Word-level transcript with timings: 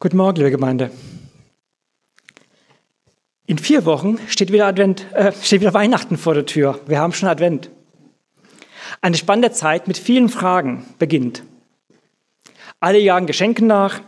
Guten 0.00 0.16
Morgen, 0.16 0.36
liebe 0.36 0.52
Gemeinde. 0.52 0.92
In 3.46 3.58
vier 3.58 3.84
Wochen 3.84 4.16
steht 4.28 4.52
wieder, 4.52 4.68
Advent, 4.68 5.12
äh, 5.12 5.32
steht 5.32 5.60
wieder 5.60 5.74
Weihnachten 5.74 6.16
vor 6.16 6.34
der 6.34 6.46
Tür. 6.46 6.78
Wir 6.86 7.00
haben 7.00 7.12
schon 7.12 7.28
Advent. 7.28 7.68
Eine 9.00 9.16
spannende 9.16 9.50
Zeit 9.50 9.88
mit 9.88 9.98
vielen 9.98 10.28
Fragen 10.28 10.86
beginnt. 11.00 11.42
Alle 12.78 13.00
jagen 13.00 13.26
Geschenken 13.26 13.66
nach. 13.66 14.00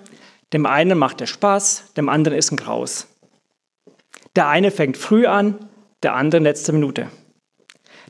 Dem 0.53 0.65
einen 0.65 0.97
macht 0.97 1.19
der 1.19 1.27
Spaß, 1.27 1.93
dem 1.97 2.09
anderen 2.09 2.39
ist 2.39 2.53
ein 2.53 2.57
Graus. 2.57 3.09
Der 4.37 4.47
eine 4.47 4.71
fängt 4.71 4.97
früh 4.97 5.27
an, 5.27 5.59
der 6.05 6.15
andere 6.15 6.39
in 6.39 6.45
letzter 6.45 6.73
Minute. 6.73 7.11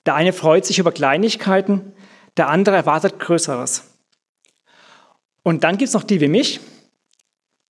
Der 0.05 0.17
eine 0.17 0.35
freut 0.35 0.67
sich 0.67 0.79
über 0.79 0.93
Kleinigkeiten, 0.93 1.95
der 2.37 2.51
andere 2.51 2.77
erwartet 2.77 3.19
Größeres. 3.19 3.85
Und 5.43 5.65
dann 5.65 5.79
gibt 5.79 5.89
es 5.89 5.95
noch 5.95 6.05
die 6.05 6.21
wie 6.21 6.29
mich, 6.29 6.61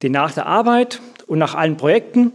die 0.02 0.10
nach 0.10 0.32
der 0.32 0.46
Arbeit 0.46 1.00
und 1.26 1.38
nach 1.38 1.54
allen 1.54 1.76
Projekten, 1.76 2.32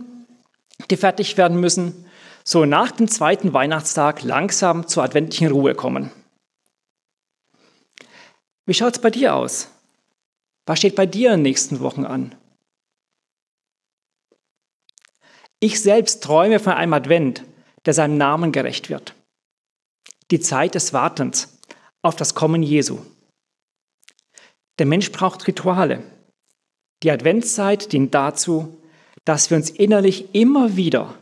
die 0.89 0.97
fertig 0.97 1.37
werden 1.37 1.59
müssen, 1.59 2.05
so 2.43 2.65
nach 2.65 2.91
dem 2.91 3.07
zweiten 3.07 3.53
Weihnachtstag 3.53 4.21
langsam 4.23 4.87
zur 4.87 5.03
adventlichen 5.03 5.51
Ruhe 5.51 5.73
kommen. 5.73 6.11
Wie 8.65 8.73
schaut 8.73 8.95
es 8.95 9.01
bei 9.01 9.09
dir 9.09 9.35
aus? 9.35 9.69
Was 10.65 10.79
steht 10.79 10.95
bei 10.95 11.05
dir 11.05 11.29
in 11.29 11.37
den 11.37 11.43
nächsten 11.43 11.79
Wochen 11.79 12.05
an? 12.05 12.35
Ich 15.59 15.81
selbst 15.81 16.23
träume 16.23 16.59
von 16.59 16.73
einem 16.73 16.93
Advent, 16.93 17.43
der 17.85 17.93
seinem 17.93 18.17
Namen 18.17 18.51
gerecht 18.51 18.89
wird. 18.89 19.15
Die 20.31 20.39
Zeit 20.39 20.75
des 20.75 20.93
Wartens 20.93 21.59
auf 22.01 22.15
das 22.15 22.35
Kommen 22.35 22.61
Jesu. 22.61 22.99
Der 24.79 24.85
Mensch 24.85 25.11
braucht 25.11 25.47
Rituale. 25.47 26.03
Die 27.03 27.11
Adventszeit 27.11 27.91
dient 27.91 28.13
dazu, 28.13 28.77
dass 29.25 29.49
wir 29.49 29.57
uns 29.57 29.69
innerlich 29.69 30.33
immer 30.33 30.75
wieder 30.75 31.17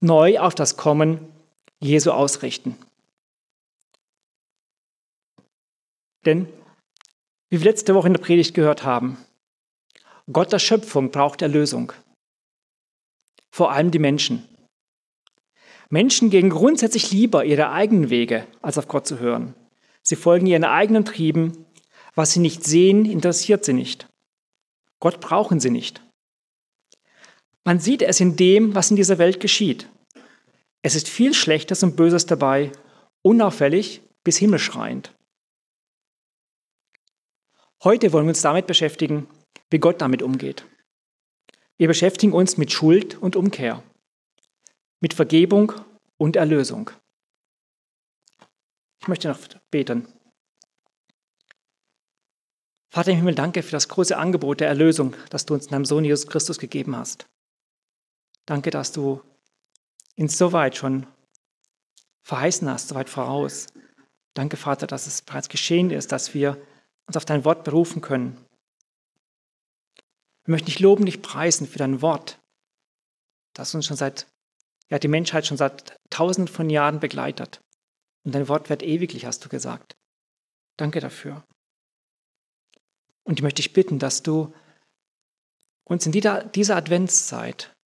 neu 0.00 0.38
auf 0.38 0.54
das 0.54 0.76
Kommen 0.76 1.20
Jesu 1.80 2.10
ausrichten. 2.10 2.76
Denn, 6.24 6.46
wie 7.50 7.60
wir 7.60 7.70
letzte 7.70 7.94
Woche 7.94 8.08
in 8.08 8.12
der 8.12 8.20
Predigt 8.20 8.54
gehört 8.54 8.84
haben, 8.84 9.16
Gott 10.30 10.52
der 10.52 10.58
Schöpfung 10.58 11.10
braucht 11.10 11.40
Erlösung. 11.40 11.92
Vor 13.50 13.72
allem 13.72 13.90
die 13.90 13.98
Menschen. 13.98 14.46
Menschen 15.88 16.28
gehen 16.28 16.50
grundsätzlich 16.50 17.10
lieber 17.12 17.44
ihre 17.44 17.70
eigenen 17.70 18.10
Wege, 18.10 18.46
als 18.60 18.76
auf 18.76 18.88
Gott 18.88 19.06
zu 19.06 19.20
hören. 19.20 19.54
Sie 20.02 20.16
folgen 20.16 20.46
ihren 20.46 20.64
eigenen 20.64 21.04
Trieben. 21.04 21.64
Was 22.14 22.32
sie 22.32 22.40
nicht 22.40 22.64
sehen, 22.64 23.06
interessiert 23.06 23.64
sie 23.64 23.72
nicht. 23.72 24.06
Gott 25.00 25.20
brauchen 25.20 25.60
sie 25.60 25.70
nicht. 25.70 26.02
Man 27.64 27.80
sieht 27.80 28.02
es 28.02 28.20
in 28.20 28.36
dem, 28.36 28.74
was 28.74 28.90
in 28.90 28.96
dieser 28.96 29.18
Welt 29.18 29.40
geschieht. 29.40 29.88
Es 30.82 30.94
ist 30.94 31.08
viel 31.08 31.34
Schlechtes 31.34 31.82
und 31.82 31.96
Böses 31.96 32.26
dabei, 32.26 32.72
unauffällig 33.22 34.02
bis 34.24 34.38
himmelschreiend. 34.38 35.14
Heute 37.84 38.12
wollen 38.12 38.26
wir 38.26 38.30
uns 38.30 38.42
damit 38.42 38.66
beschäftigen, 38.66 39.28
wie 39.70 39.78
Gott 39.78 40.00
damit 40.00 40.22
umgeht. 40.22 40.66
Wir 41.76 41.86
beschäftigen 41.86 42.32
uns 42.32 42.56
mit 42.56 42.72
Schuld 42.72 43.16
und 43.16 43.36
Umkehr, 43.36 43.84
mit 45.00 45.14
Vergebung 45.14 45.72
und 46.16 46.34
Erlösung. 46.34 46.90
Ich 49.00 49.06
möchte 49.06 49.28
noch 49.28 49.38
beten. 49.70 50.08
Vater 52.98 53.12
im 53.12 53.18
Himmel, 53.18 53.36
danke 53.36 53.62
für 53.62 53.70
das 53.70 53.86
große 53.86 54.16
Angebot 54.16 54.58
der 54.58 54.66
Erlösung, 54.66 55.14
das 55.30 55.46
du 55.46 55.54
uns 55.54 55.66
in 55.66 55.70
deinem 55.70 55.84
Sohn 55.84 56.04
Jesus 56.04 56.26
Christus 56.26 56.58
gegeben 56.58 56.96
hast. 56.96 57.28
Danke, 58.44 58.70
dass 58.70 58.90
du 58.90 59.22
uns 60.16 60.36
so 60.36 60.52
weit 60.52 60.74
schon 60.74 61.06
verheißen 62.24 62.68
hast, 62.68 62.88
so 62.88 62.96
weit 62.96 63.08
voraus. 63.08 63.68
Danke, 64.34 64.56
Vater, 64.56 64.88
dass 64.88 65.06
es 65.06 65.22
bereits 65.22 65.48
geschehen 65.48 65.92
ist, 65.92 66.10
dass 66.10 66.34
wir 66.34 66.60
uns 67.06 67.16
auf 67.16 67.24
dein 67.24 67.44
Wort 67.44 67.62
berufen 67.62 68.02
können. 68.02 68.36
Wir 70.44 70.50
möchten 70.50 70.66
dich 70.66 70.80
loben, 70.80 71.06
dich 71.06 71.22
preisen 71.22 71.68
für 71.68 71.78
dein 71.78 72.02
Wort, 72.02 72.40
das 73.54 73.76
uns 73.76 73.86
schon 73.86 73.96
seit, 73.96 74.26
ja, 74.90 74.98
die 74.98 75.06
Menschheit 75.06 75.46
schon 75.46 75.56
seit 75.56 75.96
tausenden 76.10 76.52
von 76.52 76.68
Jahren 76.68 76.98
begleitet. 76.98 77.60
Und 78.24 78.34
dein 78.34 78.48
Wort 78.48 78.68
wird 78.68 78.82
ewiglich, 78.82 79.24
hast 79.24 79.44
du 79.44 79.48
gesagt. 79.48 79.94
Danke 80.76 80.98
dafür. 80.98 81.44
Und 83.28 83.38
ich 83.38 83.42
möchte 83.42 83.60
dich 83.60 83.74
bitten, 83.74 83.98
dass 83.98 84.22
du 84.22 84.54
uns 85.84 86.06
in 86.06 86.12
dieser 86.12 86.76
Adventszeit 86.76 87.76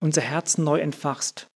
unser 0.00 0.22
Herzen 0.22 0.64
neu 0.64 0.80
entfachst, 0.80 1.48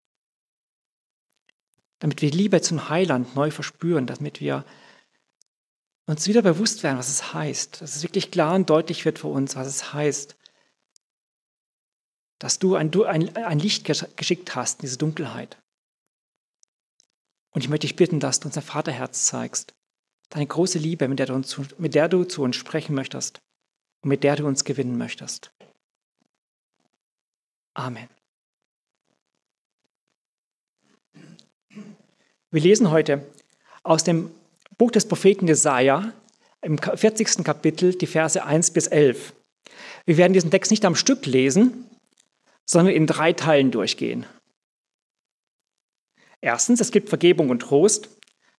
damit 2.00 2.22
wir 2.22 2.32
Liebe 2.32 2.60
zum 2.60 2.90
Heiland 2.90 3.34
neu 3.34 3.50
verspüren, 3.50 4.08
damit 4.08 4.42
wir 4.42 4.66
uns 6.06 6.28
wieder 6.28 6.42
bewusst 6.42 6.84
werden, 6.84 6.98
was 6.98 7.08
es 7.08 7.34
heißt, 7.34 7.82
dass 7.82 7.96
es 7.96 8.04
wirklich 8.04 8.30
klar 8.30 8.56
und 8.56 8.70
deutlich 8.70 9.06
wird 9.06 9.20
für 9.20 9.30
uns, 9.30 9.56
was 9.56 9.68
es 9.68 9.94
heißt, 9.94 10.36
dass 12.40 12.60
du 12.60 12.76
ein, 12.76 12.94
ein, 13.38 13.60
Licht 13.60 13.86
geschickt 13.86 14.54
hast 14.54 14.82
in 14.82 14.88
diese 14.88 14.98
Dunkelheit. 14.98 15.64
Und 17.52 17.64
ich 17.64 17.70
möchte 17.70 17.88
dich 17.88 17.96
bitten, 17.96 18.20
dass 18.20 18.42
du 18.42 18.50
unser 18.50 18.62
Vaterherz 18.62 19.28
zeigst, 19.28 19.74
deine 20.34 20.48
große 20.48 20.80
Liebe, 20.80 21.08
mit 21.08 21.20
der, 21.20 21.28
du 21.28 21.36
uns, 21.36 21.56
mit 21.78 21.94
der 21.94 22.10
du 22.10 22.24
zu 22.24 22.42
uns 22.42 22.56
sprechen 22.56 22.96
möchtest 22.96 23.40
und 24.02 24.10
mit 24.10 24.24
der 24.24 24.36
du 24.36 24.48
uns 24.48 24.64
gewinnen 24.64 24.98
möchtest. 24.98 25.52
Amen. 27.76 28.10
Wir 32.50 32.62
lesen 32.62 32.90
heute 32.90 33.24
aus 33.84 34.04
dem 34.04 34.32
Buch 34.78 34.90
des 34.90 35.08
Propheten 35.08 35.48
Jesaja 35.48 36.14
im 36.62 36.80
40. 36.80 37.44
Kapitel 37.44 37.94
die 37.94 38.08
Verse 38.08 38.44
1 38.44 38.72
bis 38.72 38.88
11. 38.88 39.34
Wir 40.06 40.18
werden 40.18 40.34
diesen 40.34 40.50
Text 40.50 40.72
nicht 40.72 40.86
am 40.86 40.96
Stück 40.96 41.28
lesen, 41.28 41.88
sondern 42.66 42.96
in 42.96 43.06
drei 43.06 43.34
Teilen 43.34 43.70
durchgehen. 43.70 44.26
Erstens, 46.42 46.82
es 46.82 46.92
gibt 46.92 47.10
Vergebung 47.10 47.52
und 47.52 47.60
Trost. 47.60 48.10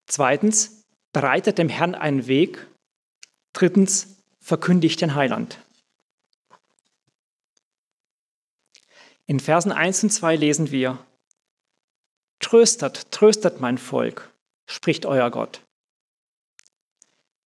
Zweitens, 0.07 0.84
bereitet 1.15 1.57
dem 1.57 1.71
Herrn 1.71 1.95
einen 1.95 2.27
Weg. 2.27 2.67
Drittens, 3.55 4.17
verkündigt 4.41 5.01
den 5.01 5.15
Heiland. 5.15 5.59
In 9.25 9.41
Versen 9.41 9.73
1 9.73 10.03
und 10.03 10.11
2 10.11 10.37
lesen 10.37 10.71
wir, 10.71 10.99
Tröstet, 12.41 13.11
tröstet 13.11 13.61
mein 13.61 13.79
Volk, 13.79 14.31
spricht 14.67 15.07
euer 15.07 15.31
Gott. 15.31 15.63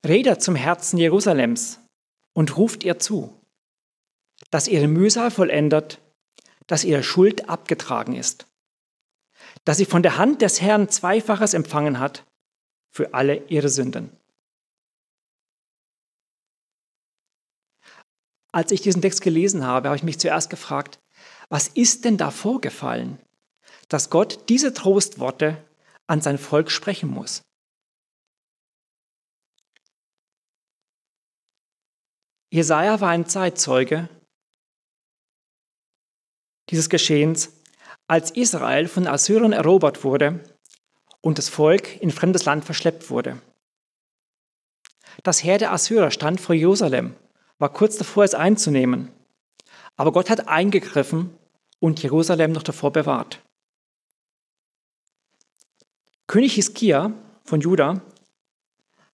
Redet 0.04 0.42
zum 0.42 0.56
Herzen 0.56 0.98
Jerusalems 0.98 1.78
und 2.32 2.56
ruft 2.56 2.82
ihr 2.82 2.98
zu, 2.98 3.38
dass 4.50 4.66
ihre 4.66 4.88
Mühsal 4.88 5.30
vollendet, 5.30 6.00
dass 6.66 6.84
ihre 6.84 7.04
Schuld 7.04 7.48
abgetragen 7.48 8.16
ist, 8.16 8.46
dass 9.64 9.76
sie 9.76 9.84
von 9.84 10.02
der 10.02 10.16
Hand 10.16 10.42
des 10.42 10.60
Herrn 10.60 10.88
Zweifaches 10.88 11.54
empfangen 11.54 12.00
hat 12.00 12.24
für 12.98 13.14
alle 13.14 13.46
ihre 13.46 13.68
Sünden. 13.68 14.10
Als 18.50 18.72
ich 18.72 18.80
diesen 18.80 19.02
Text 19.02 19.20
gelesen 19.20 19.64
habe, 19.64 19.86
habe 19.88 19.96
ich 19.96 20.02
mich 20.02 20.18
zuerst 20.18 20.50
gefragt, 20.50 20.98
was 21.48 21.68
ist 21.68 22.04
denn 22.04 22.16
da 22.16 22.32
vorgefallen, 22.32 23.20
dass 23.88 24.10
Gott 24.10 24.48
diese 24.48 24.74
Trostworte 24.74 25.64
an 26.08 26.20
sein 26.20 26.38
Volk 26.38 26.72
sprechen 26.72 27.08
muss? 27.08 27.42
Jesaja 32.52 33.00
war 33.00 33.10
ein 33.10 33.26
Zeitzeuge 33.26 34.08
dieses 36.70 36.90
Geschehens, 36.90 37.52
als 38.08 38.32
Israel 38.32 38.88
von 38.88 39.06
Assyrern 39.06 39.52
erobert 39.52 40.02
wurde 40.02 40.57
und 41.20 41.38
das 41.38 41.48
Volk 41.48 42.00
in 42.00 42.10
fremdes 42.10 42.44
Land 42.44 42.64
verschleppt 42.64 43.10
wurde. 43.10 43.40
Das 45.22 45.42
Heer 45.42 45.58
der 45.58 45.72
Assyrer 45.72 46.10
stand 46.10 46.40
vor 46.40 46.54
Jerusalem, 46.54 47.14
war 47.58 47.72
kurz 47.72 47.96
davor, 47.96 48.24
es 48.24 48.34
einzunehmen. 48.34 49.10
Aber 49.96 50.12
Gott 50.12 50.30
hat 50.30 50.48
eingegriffen 50.48 51.36
und 51.80 52.02
Jerusalem 52.02 52.52
noch 52.52 52.62
davor 52.62 52.92
bewahrt. 52.92 53.40
König 56.26 56.54
Hiskia 56.54 57.12
von 57.44 57.60
Juda 57.60 58.00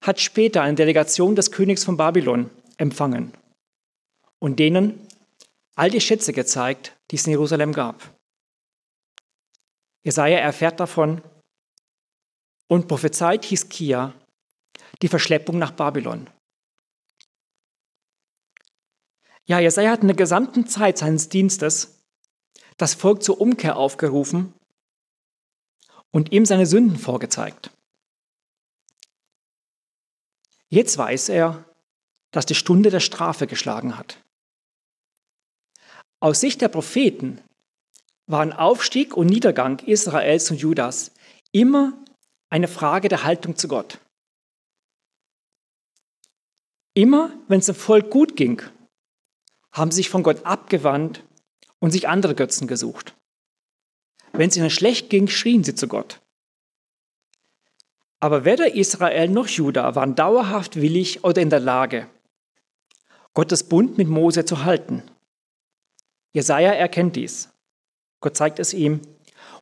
hat 0.00 0.20
später 0.20 0.62
eine 0.62 0.74
Delegation 0.74 1.36
des 1.36 1.50
Königs 1.50 1.84
von 1.84 1.96
Babylon 1.96 2.50
empfangen 2.76 3.32
und 4.38 4.58
denen 4.58 5.06
all 5.76 5.90
die 5.90 6.00
Schätze 6.00 6.32
gezeigt, 6.32 6.96
die 7.10 7.16
es 7.16 7.26
in 7.26 7.30
Jerusalem 7.30 7.72
gab. 7.72 8.10
Jesaja 10.02 10.38
erfährt 10.38 10.80
davon 10.80 11.22
und 12.68 12.88
prophezeit 12.88 13.44
Hiskia 13.44 14.14
die 15.02 15.08
Verschleppung 15.08 15.58
nach 15.58 15.72
Babylon. 15.72 16.28
Ja, 19.46 19.58
Jesaja 19.58 19.90
hat 19.90 20.00
in 20.00 20.08
der 20.08 20.16
gesamten 20.16 20.66
Zeit 20.66 20.98
seines 20.98 21.28
Dienstes 21.28 22.02
das 22.76 22.94
Volk 22.94 23.22
zur 23.22 23.40
Umkehr 23.40 23.76
aufgerufen 23.76 24.54
und 26.10 26.32
ihm 26.32 26.46
seine 26.46 26.66
Sünden 26.66 26.96
vorgezeigt. 26.96 27.70
Jetzt 30.68 30.96
weiß 30.96 31.28
er, 31.28 31.64
dass 32.30 32.46
die 32.46 32.54
Stunde 32.54 32.90
der 32.90 33.00
Strafe 33.00 33.46
geschlagen 33.46 33.96
hat. 33.96 34.18
Aus 36.20 36.40
Sicht 36.40 36.62
der 36.62 36.68
Propheten 36.68 37.40
waren 38.26 38.52
Aufstieg 38.52 39.16
und 39.16 39.26
Niedergang 39.26 39.78
Israels 39.80 40.50
und 40.50 40.56
Judas 40.56 41.12
immer 41.52 42.03
eine 42.54 42.68
Frage 42.68 43.08
der 43.08 43.24
Haltung 43.24 43.56
zu 43.56 43.66
Gott. 43.66 43.98
Immer, 46.94 47.36
wenn 47.48 47.58
es 47.58 47.66
dem 47.66 47.74
Volk 47.74 48.10
gut 48.10 48.36
ging, 48.36 48.62
haben 49.72 49.90
sie 49.90 49.96
sich 49.96 50.08
von 50.08 50.22
Gott 50.22 50.46
abgewandt 50.46 51.24
und 51.80 51.90
sich 51.90 52.06
andere 52.06 52.36
Götzen 52.36 52.68
gesucht. 52.68 53.16
Wenn 54.32 54.50
es 54.50 54.56
ihnen 54.56 54.70
schlecht 54.70 55.10
ging, 55.10 55.26
schrien 55.26 55.64
sie 55.64 55.74
zu 55.74 55.88
Gott. 55.88 56.20
Aber 58.20 58.44
weder 58.44 58.72
Israel 58.76 59.28
noch 59.28 59.48
Juda 59.48 59.96
waren 59.96 60.14
dauerhaft 60.14 60.76
willig 60.76 61.24
oder 61.24 61.42
in 61.42 61.50
der 61.50 61.58
Lage, 61.58 62.06
Gottes 63.32 63.64
Bund 63.64 63.98
mit 63.98 64.06
Mose 64.06 64.44
zu 64.44 64.64
halten. 64.64 65.02
Jesaja 66.32 66.70
erkennt 66.70 67.16
dies. 67.16 67.48
Gott 68.20 68.36
zeigt 68.36 68.60
es 68.60 68.72
ihm. 68.72 69.00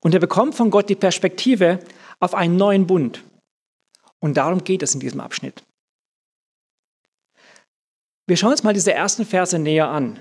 Und 0.00 0.12
er 0.12 0.20
bekommt 0.20 0.54
von 0.54 0.70
Gott 0.70 0.90
die 0.90 0.94
Perspektive 0.94 1.78
auf 2.22 2.34
einen 2.34 2.56
neuen 2.56 2.86
Bund. 2.86 3.24
Und 4.20 4.36
darum 4.36 4.62
geht 4.62 4.84
es 4.84 4.94
in 4.94 5.00
diesem 5.00 5.20
Abschnitt. 5.20 5.64
Wir 8.28 8.36
schauen 8.36 8.52
uns 8.52 8.62
mal 8.62 8.72
diese 8.72 8.92
ersten 8.92 9.26
Verse 9.26 9.58
näher 9.58 9.88
an. 9.88 10.20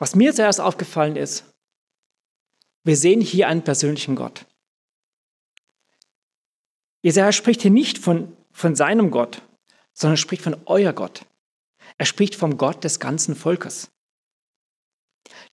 Was 0.00 0.16
mir 0.16 0.34
zuerst 0.34 0.60
aufgefallen 0.60 1.14
ist, 1.14 1.44
wir 2.82 2.96
sehen 2.96 3.20
hier 3.20 3.46
einen 3.46 3.62
persönlichen 3.62 4.16
Gott. 4.16 4.46
Jesaja 7.02 7.30
spricht 7.30 7.62
hier 7.62 7.70
nicht 7.70 7.98
von, 7.98 8.36
von 8.50 8.74
seinem 8.74 9.12
Gott, 9.12 9.42
sondern 9.92 10.16
spricht 10.16 10.42
von 10.42 10.60
euer 10.66 10.92
Gott. 10.92 11.24
Er 11.98 12.06
spricht 12.06 12.34
vom 12.34 12.58
Gott 12.58 12.82
des 12.82 12.98
ganzen 12.98 13.36
Volkes. 13.36 13.92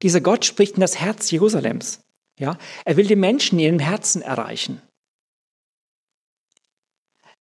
Dieser 0.02 0.22
Gott 0.22 0.46
spricht 0.46 0.76
in 0.76 0.82
das 0.82 1.00
Herz 1.00 1.30
Jerusalems. 1.30 2.02
Ja, 2.42 2.58
er 2.86 2.98
will 2.98 3.06
die 3.06 3.16
Menschen 3.16 3.60
in 3.60 3.66
ihrem 3.66 3.80
Herzen 3.80 4.24
erreichen. 4.24 4.82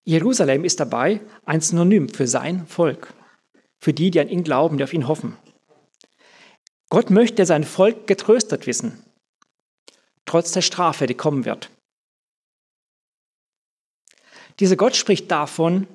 Jerusalem 0.05 0.63
ist 0.63 0.79
dabei 0.79 1.23
ein 1.47 1.63
Synonym 1.63 2.11
für 2.11 2.27
sein 2.27 2.67
Volk, 2.67 3.15
für 3.79 3.95
die, 3.95 4.11
die 4.11 4.21
an 4.21 4.29
ihn 4.29 4.45
glauben, 4.45 4.77
die 4.77 4.85
auf 4.85 4.93
ihn 4.93 5.09
hoffen. 5.09 5.39
Gott 6.91 7.09
möchte 7.09 7.47
sein 7.47 7.65
Volk 7.65 8.07
getröstet 8.07 8.67
wissen, 8.67 9.03
trotz 10.27 10.53
der 10.53 10.61
Strafe, 10.61 11.07
die 11.07 11.15
kommen 11.15 11.47
wird. 11.47 11.71
Dieser 14.59 14.77
Gott 14.77 14.97
spricht 14.97 15.31
davon, 15.31 15.87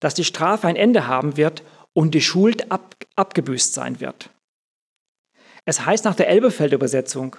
dass 0.00 0.14
die 0.14 0.24
Strafe 0.24 0.68
ein 0.68 0.76
Ende 0.76 1.06
haben 1.06 1.36
wird 1.36 1.62
und 1.92 2.14
die 2.14 2.22
Schuld 2.22 2.72
ab, 2.72 2.96
abgebüßt 3.14 3.74
sein 3.74 4.00
wird. 4.00 4.30
Es 5.66 5.84
heißt 5.84 6.06
nach 6.06 6.14
der 6.14 6.28
Elbefelder 6.28 6.76
Übersetzung, 6.76 7.36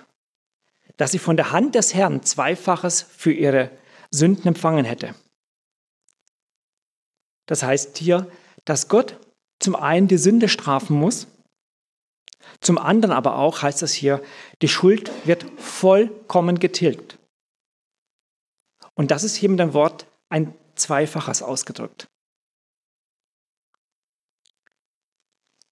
dass 1.00 1.13
sie 1.13 1.19
von 1.19 1.38
der 1.38 1.54
Hand 1.54 1.75
des 1.75 1.94
Herrn 1.94 2.24
Zweifaches 2.24 3.01
für 3.01 3.31
ihre 3.31 3.72
Sünden 4.12 4.50
empfangen 4.50 4.84
hätte. 4.84 5.16
Das 7.46 7.63
heißt 7.63 7.98
hier, 7.98 8.30
dass 8.66 8.90
Gott 8.90 9.18
zum 9.60 9.78
einen 9.78 10.10
die 10.10 10.18
Sünde 10.18 10.50
strafen 10.50 11.00
muss, 11.00 11.28
zum 12.60 12.78
anderen 12.78 13.13
aber 13.13 13.38
auch 13.38 13.62
heißt 13.62 13.81
es 13.81 13.94
hier, 13.94 14.22
die 14.62 14.68
Schuld 14.68 15.10
wird 15.25 15.46
vollkommen 15.57 16.60
getilgt. 16.60 17.18
Und 18.94 19.12
das 19.12 19.24
ist 19.24 19.38
hier 19.38 19.48
mit 19.48 19.60
dem 19.60 19.74
Wort 19.74 20.06
ein 20.28 20.54
Zweifaches 20.75 21.42
ausgedrückt. 21.42 22.10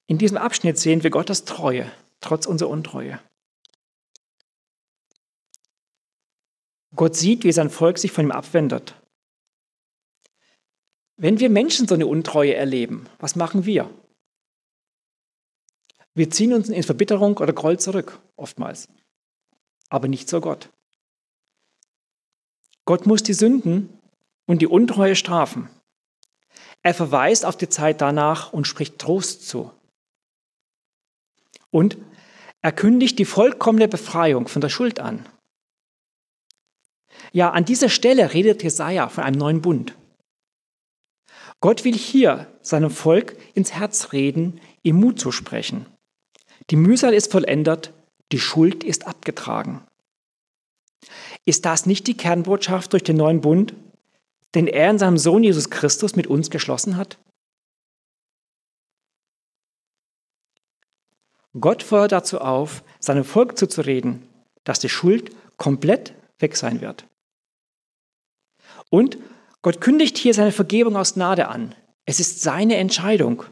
In 0.06 0.18
diesem 0.18 0.38
Abschnitt 0.38 0.80
sehen 0.80 1.04
wir 1.04 1.10
Gottes 1.10 1.44
Treue, 1.44 1.92
trotz 2.22 2.46
unserer 2.46 2.70
Untreue. 2.70 3.20
Gott 6.96 7.16
sieht, 7.16 7.44
wie 7.44 7.52
sein 7.52 7.70
Volk 7.70 7.98
sich 7.98 8.12
von 8.12 8.26
ihm 8.26 8.32
abwendet. 8.32 8.96
Wenn 11.18 11.40
wir 11.40 11.50
Menschen 11.50 11.88
so 11.88 11.96
eine 11.96 12.08
Untreue 12.08 12.56
erleben, 12.56 13.08
was 13.20 13.36
machen 13.36 13.66
wir? 13.66 13.90
Wir 16.14 16.30
ziehen 16.30 16.54
uns 16.54 16.70
in 16.70 16.84
Verbitterung 16.84 17.38
oder 17.38 17.54
Groll 17.54 17.80
zurück, 17.80 18.20
oftmals. 18.36 18.88
Aber 19.90 20.08
nicht 20.08 20.30
so 20.30 20.42
Gott. 20.42 20.70
Gott 22.86 23.06
muss 23.06 23.22
die 23.22 23.34
Sünden 23.34 23.90
und 24.48 24.62
die 24.62 24.68
Untreue 24.68 25.16
strafen. 25.16 25.70
Er 26.82 26.94
verweist 26.94 27.46
auf 27.46 27.58
die 27.58 27.70
Zeit 27.70 28.02
danach 28.02 28.54
und 28.54 28.66
spricht 28.66 28.98
Trost 28.98 29.48
zu. 29.48 29.72
Und 31.70 31.98
er 32.62 32.72
kündigt 32.72 33.20
die 33.20 33.26
vollkommene 33.26 33.88
Befreiung 33.88 34.48
von 34.48 34.62
der 34.62 34.70
Schuld 34.70 35.00
an. 35.00 35.28
Ja, 37.34 37.52
an 37.52 37.66
dieser 37.66 37.90
Stelle 37.90 38.34
redet 38.34 38.64
Jesaja 38.64 39.10
von 39.10 39.24
einem 39.24 39.38
neuen 39.38 39.62
Bund. 39.62 39.96
Gott 41.60 41.84
will 41.84 41.96
hier 41.96 42.48
seinem 42.62 42.92
Volk 42.92 43.38
ins 43.56 43.74
Herz 43.74 44.14
reden, 44.14 44.62
ihm 44.84 44.98
Mut 44.98 45.20
zu 45.20 45.32
sprechen. 45.32 45.86
Die 46.70 46.76
Mühsal 46.76 47.14
ist 47.14 47.32
vollendet, 47.32 47.94
die 48.32 48.40
Schuld 48.40 48.84
ist 48.84 49.08
abgetragen. 49.08 49.86
Ist 51.46 51.66
das 51.66 51.86
nicht 51.86 52.08
die 52.08 52.18
Kernbotschaft 52.18 52.94
durch 52.94 53.04
den 53.04 53.18
neuen 53.18 53.42
Bund, 53.42 53.74
den 54.54 54.68
er 54.68 54.90
in 54.90 55.00
seinem 55.00 55.18
Sohn 55.18 55.44
Jesus 55.44 55.70
Christus 55.70 56.16
mit 56.16 56.28
uns 56.28 56.50
geschlossen 56.50 56.98
hat? 56.98 57.18
Gott 61.60 61.82
fordert 61.84 62.12
dazu 62.12 62.40
auf, 62.40 62.84
seinem 63.00 63.24
Volk 63.24 63.58
zuzureden, 63.58 64.28
dass 64.64 64.80
die 64.80 64.90
Schuld 64.90 65.36
komplett 65.58 66.14
weg 66.40 66.56
sein 66.56 66.82
wird. 66.82 67.08
Und 68.90 69.18
Gott 69.62 69.82
kündigt 69.82 70.18
hier 70.18 70.34
seine 70.34 70.52
Vergebung 70.52 70.96
aus 70.96 71.16
Gnade 71.16 71.48
an. 71.48 71.76
Es 72.06 72.20
ist 72.20 72.42
seine 72.42 72.78
Entscheidung. 72.78 73.44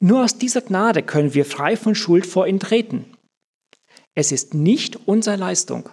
Nur 0.00 0.22
aus 0.22 0.38
dieser 0.38 0.60
Gnade 0.60 1.02
können 1.02 1.34
wir 1.34 1.44
frei 1.44 1.76
von 1.76 1.94
Schuld 1.94 2.26
vor 2.26 2.46
ihn 2.46 2.60
treten. 2.60 3.16
Es 4.14 4.32
ist 4.32 4.54
nicht 4.54 5.08
unsere 5.08 5.36
Leistung. 5.36 5.88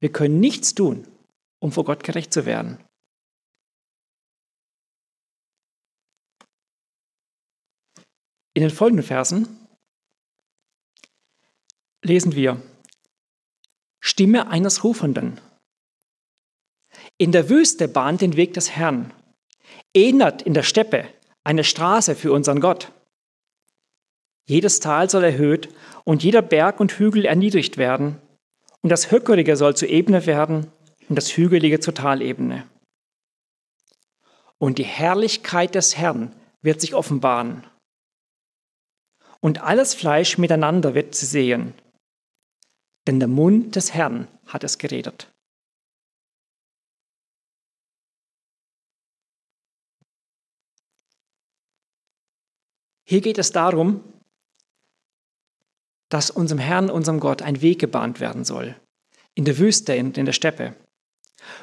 Wir 0.00 0.12
können 0.12 0.38
nichts 0.38 0.74
tun, 0.74 1.08
um 1.60 1.72
vor 1.72 1.84
Gott 1.84 2.04
gerecht 2.04 2.32
zu 2.32 2.46
werden. 2.46 2.78
In 8.54 8.62
den 8.62 8.70
folgenden 8.70 9.06
Versen 9.06 9.48
lesen 12.02 12.34
wir 12.34 12.60
Stimme 14.18 14.48
eines 14.48 14.82
Rufenden. 14.82 15.40
In 17.18 17.30
der 17.30 17.48
Wüste 17.48 17.86
bahnt 17.86 18.20
den 18.20 18.34
Weg 18.34 18.52
des 18.52 18.72
Herrn, 18.72 19.14
ändert 19.94 20.42
in 20.42 20.54
der 20.54 20.64
Steppe 20.64 21.06
eine 21.44 21.62
Straße 21.62 22.16
für 22.16 22.32
unseren 22.32 22.60
Gott. 22.60 22.90
Jedes 24.48 24.80
Tal 24.80 25.08
soll 25.08 25.22
erhöht 25.22 25.72
und 26.02 26.24
jeder 26.24 26.42
Berg 26.42 26.80
und 26.80 26.90
Hügel 26.90 27.26
erniedrigt 27.26 27.78
werden, 27.78 28.20
und 28.80 28.90
das 28.90 29.12
Höckerige 29.12 29.56
soll 29.56 29.76
zur 29.76 29.88
Ebene 29.88 30.26
werden 30.26 30.66
und 31.08 31.14
das 31.14 31.36
Hügelige 31.36 31.78
zur 31.78 31.94
Talebene. 31.94 32.66
Und 34.58 34.78
die 34.78 34.84
Herrlichkeit 34.84 35.76
des 35.76 35.96
Herrn 35.96 36.34
wird 36.60 36.80
sich 36.80 36.92
offenbaren. 36.92 37.62
Und 39.38 39.62
alles 39.62 39.94
Fleisch 39.94 40.38
miteinander 40.38 40.96
wird 40.96 41.14
sie 41.14 41.26
sehen, 41.26 41.72
denn 43.08 43.20
der 43.20 43.28
Mund 43.28 43.74
des 43.74 43.94
Herrn 43.94 44.28
hat 44.44 44.64
es 44.64 44.76
geredet. 44.76 45.32
Hier 53.04 53.22
geht 53.22 53.38
es 53.38 53.50
darum, 53.50 54.04
dass 56.10 56.30
unserem 56.30 56.58
Herrn, 56.58 56.90
unserem 56.90 57.18
Gott 57.18 57.40
ein 57.40 57.62
Weg 57.62 57.78
gebahnt 57.78 58.20
werden 58.20 58.44
soll. 58.44 58.76
In 59.34 59.46
der 59.46 59.56
Wüste, 59.56 59.94
in, 59.94 60.12
in 60.12 60.26
der 60.26 60.34
Steppe. 60.34 60.76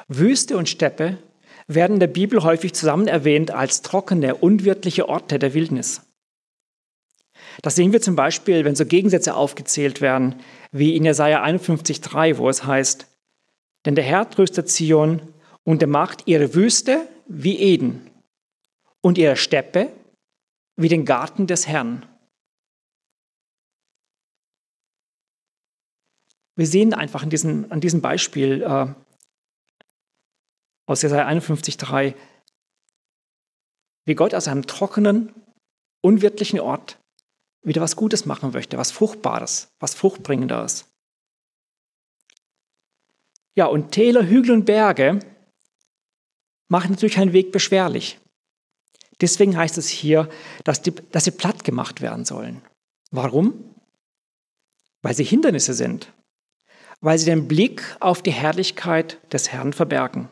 Wüste 0.08 0.56
und 0.56 0.68
Steppe 0.68 1.22
werden 1.68 1.94
in 1.94 2.00
der 2.00 2.08
Bibel 2.08 2.42
häufig 2.42 2.74
zusammen 2.74 3.06
erwähnt 3.06 3.52
als 3.52 3.82
trockene, 3.82 4.34
unwirtliche 4.34 5.08
Orte 5.08 5.38
der 5.38 5.54
Wildnis. 5.54 6.05
Das 7.62 7.74
sehen 7.74 7.92
wir 7.92 8.02
zum 8.02 8.16
Beispiel, 8.16 8.64
wenn 8.64 8.76
so 8.76 8.84
Gegensätze 8.84 9.34
aufgezählt 9.34 10.00
werden, 10.00 10.40
wie 10.72 10.96
in 10.96 11.04
Jesaja 11.04 11.42
51,3, 11.42 12.38
wo 12.38 12.48
es 12.48 12.64
heißt: 12.64 13.06
Denn 13.84 13.94
der 13.94 14.04
Herr 14.04 14.28
tröstet 14.28 14.68
Zion 14.68 15.22
und 15.64 15.82
er 15.82 15.88
macht 15.88 16.26
ihre 16.26 16.54
Wüste 16.54 17.08
wie 17.26 17.58
Eden 17.58 18.10
und 19.00 19.18
ihre 19.18 19.36
Steppe 19.36 19.92
wie 20.76 20.88
den 20.88 21.04
Garten 21.04 21.46
des 21.46 21.66
Herrn. 21.66 22.06
Wir 26.54 26.66
sehen 26.66 26.94
einfach 26.94 27.22
in 27.22 27.30
diesem, 27.30 27.70
an 27.70 27.80
diesem 27.80 28.00
Beispiel 28.00 28.62
äh, 28.62 28.86
aus 30.86 31.02
Jesaja 31.02 31.28
51,3, 31.28 32.14
wie 34.06 34.14
Gott 34.14 34.34
aus 34.34 34.48
einem 34.48 34.66
trockenen, 34.66 35.34
unwirtlichen 36.00 36.60
Ort 36.60 36.98
wieder 37.66 37.82
was 37.82 37.96
Gutes 37.96 38.26
machen 38.26 38.52
möchte, 38.52 38.78
was 38.78 38.92
Fruchtbares, 38.92 39.68
was 39.80 39.94
Fruchtbringendes. 39.94 40.86
Ja, 43.56 43.66
und 43.66 43.90
Täler, 43.90 44.26
Hügel 44.26 44.52
und 44.52 44.64
Berge 44.64 45.18
machen 46.68 46.92
natürlich 46.92 47.18
einen 47.18 47.32
Weg 47.32 47.52
beschwerlich. 47.52 48.18
Deswegen 49.20 49.56
heißt 49.56 49.78
es 49.78 49.88
hier, 49.88 50.28
dass, 50.64 50.82
die, 50.82 50.92
dass 50.92 51.24
sie 51.24 51.30
platt 51.30 51.64
gemacht 51.64 52.00
werden 52.00 52.24
sollen. 52.24 52.62
Warum? 53.10 53.74
Weil 55.02 55.14
sie 55.14 55.24
Hindernisse 55.24 55.74
sind, 55.74 56.12
weil 57.00 57.18
sie 57.18 57.24
den 57.24 57.48
Blick 57.48 57.96
auf 57.98 58.22
die 58.22 58.32
Herrlichkeit 58.32 59.18
des 59.32 59.50
Herrn 59.50 59.72
verbergen. 59.72 60.28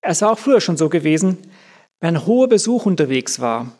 Es 0.00 0.22
war 0.22 0.32
auch 0.32 0.38
früher 0.38 0.60
schon 0.60 0.76
so 0.76 0.88
gewesen, 0.88 1.38
wenn 2.00 2.26
hoher 2.26 2.48
Besuch 2.48 2.86
unterwegs 2.86 3.40
war, 3.40 3.72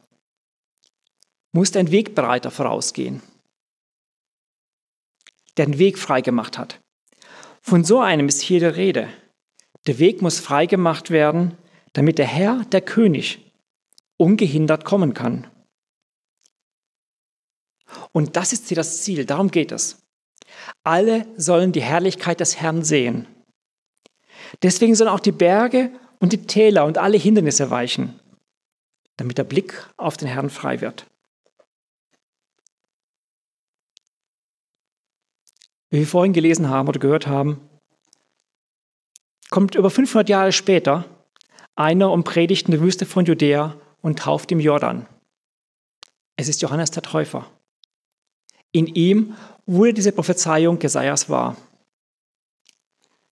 musste 1.53 1.79
ein 1.79 1.91
Wegbereiter 1.91 2.51
vorausgehen, 2.51 3.23
der 5.57 5.67
den 5.67 5.79
Weg 5.79 5.99
freigemacht 5.99 6.59
hat. 6.59 6.81
Von 7.61 7.85
so 7.85 8.01
einem 8.01 8.29
ist 8.29 8.41
hier 8.41 8.61
die 8.61 8.67
Rede. 8.67 9.09
Der 9.87 9.99
Weg 9.99 10.23
muss 10.23 10.41
freigemacht 10.41 11.11
werden, 11.11 11.57
damit 11.93 12.19
der 12.19 12.27
Herr, 12.27 12.65
der 12.65 12.81
König, 12.81 13.53
ungehindert 14.17 14.85
kommen 14.85 15.15
kann. 15.15 15.49
Und 18.13 18.37
das 18.37 18.53
ist 18.53 18.69
hier 18.69 18.77
das 18.77 19.03
Ziel, 19.03 19.25
darum 19.27 19.51
geht 19.51 19.73
es. 19.73 19.99
Alle 20.83 21.27
sollen 21.37 21.73
die 21.73 21.83
Herrlichkeit 21.83 22.41
des 22.41 22.61
Herrn 22.61 22.83
sehen. 22.83 23.27
Deswegen 24.63 24.95
sollen 24.95 25.11
auch 25.11 25.21
die 25.21 25.33
Berge 25.33 25.91
und 26.21 26.33
die 26.33 26.47
Täler 26.47 26.85
und 26.85 26.99
alle 26.99 27.17
Hindernisse 27.17 27.71
weichen, 27.71 28.19
damit 29.17 29.39
der 29.39 29.45
Blick 29.45 29.87
auf 29.97 30.17
den 30.17 30.29
Herrn 30.29 30.51
frei 30.51 30.81
wird. 30.81 31.07
Wie 35.93 35.99
wir 35.99 36.07
vorhin 36.07 36.33
gelesen 36.33 36.71
haben 36.71 36.89
oder 36.89 36.99
gehört 36.99 37.27
haben, 37.27 37.61
kommt 39.51 39.75
über 39.75 39.91
500 39.91 40.27
Jahre 40.27 40.51
später 40.51 41.05
einer 41.77 42.11
und 42.11 42.25
predigt 42.25 42.67
in 42.67 42.73
der 42.73 42.81
Wüste 42.81 43.05
von 43.05 43.27
Judäa 43.27 43.77
und 44.01 44.19
tauft 44.19 44.51
im 44.53 44.59
Jordan. 44.59 45.07
Es 46.37 46.49
ist 46.49 46.63
Johannes 46.63 46.93
der 46.93 47.03
Täufer. 47.03 47.47
In 48.73 48.87
ihm 48.87 49.35
wurde 49.67 49.93
diese 49.93 50.13
Prophezeiung 50.13 50.81
Jesajas 50.81 51.29
wahr. 51.29 51.59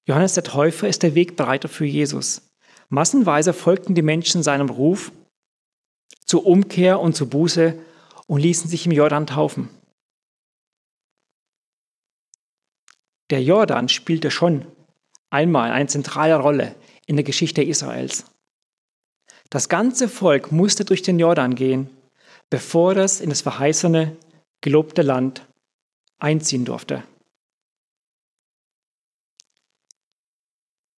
Johannes 0.05 0.35
der 0.35 0.45
Täufer 0.45 0.87
ist 0.87 1.03
der 1.03 1.15
Wegbereiter 1.15 1.71
für 1.71 1.87
Jesus. 1.87 2.43
Massenweise 2.91 3.55
folgten 3.55 3.95
die 3.95 4.03
Menschen 4.03 4.43
seinem 4.43 4.69
Ruf 4.69 5.13
zur 6.27 6.45
Umkehr 6.45 7.01
und 7.01 7.17
zur 7.17 7.31
Buße 7.31 7.79
und 8.27 8.41
ließen 8.41 8.69
sich 8.69 8.85
im 8.85 8.93
Jordan 8.93 9.27
taufen. 9.27 9.71
Der 13.31 13.43
Jordan 13.43 13.89
spielte 13.89 14.31
schon 14.31 14.67
einmal 15.31 15.71
eine 15.71 15.87
zentrale 15.87 16.37
Rolle 16.37 16.75
in 17.07 17.17
der 17.17 17.25
Geschichte 17.25 17.63
Israels. 17.63 18.25
Das 19.51 19.69
ganze 19.69 20.09
Volk 20.09 20.53
musste 20.53 20.85
durch 20.85 21.03
den 21.03 21.19
Jordan 21.19 21.55
gehen, 21.55 21.91
bevor 22.51 22.97
es 22.97 23.21
in 23.21 23.31
das 23.31 23.43
verheißene, 23.43 24.17
gelobte 24.61 25.03
Land 25.03 25.47
einziehen 26.19 26.65
durfte. 26.65 27.03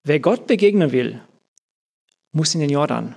Wer 0.05 0.19
Gott 0.21 0.47
begegnen 0.47 0.91
will, 0.91 1.21
muss 2.33 2.55
in 2.55 2.61
den 2.61 2.71
Jordan. 2.71 3.15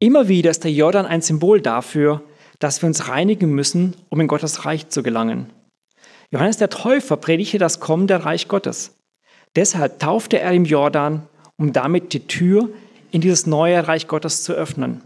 Immer 0.00 0.28
wieder 0.28 0.50
ist 0.50 0.64
der 0.64 0.72
Jordan 0.72 1.06
ein 1.06 1.22
Symbol 1.22 1.60
dafür, 1.60 2.26
dass 2.58 2.82
wir 2.82 2.86
uns 2.86 3.08
reinigen 3.08 3.50
müssen, 3.54 3.94
um 4.08 4.18
in 4.20 4.26
Gottes 4.26 4.64
Reich 4.64 4.88
zu 4.88 5.02
gelangen. 5.02 5.52
Johannes 6.30 6.58
der 6.58 6.70
Täufer 6.70 7.16
predigte 7.16 7.58
das 7.58 7.80
Kommen 7.80 8.06
der 8.06 8.24
Reich 8.24 8.48
Gottes. 8.48 8.96
Deshalb 9.56 9.98
taufte 9.98 10.38
er 10.38 10.52
im 10.52 10.64
Jordan, 10.64 11.28
um 11.56 11.72
damit 11.72 12.12
die 12.12 12.26
Tür 12.26 12.70
in 13.10 13.20
dieses 13.20 13.46
neue 13.46 13.88
Reich 13.88 14.06
Gottes 14.06 14.44
zu 14.44 14.52
öffnen. 14.52 15.02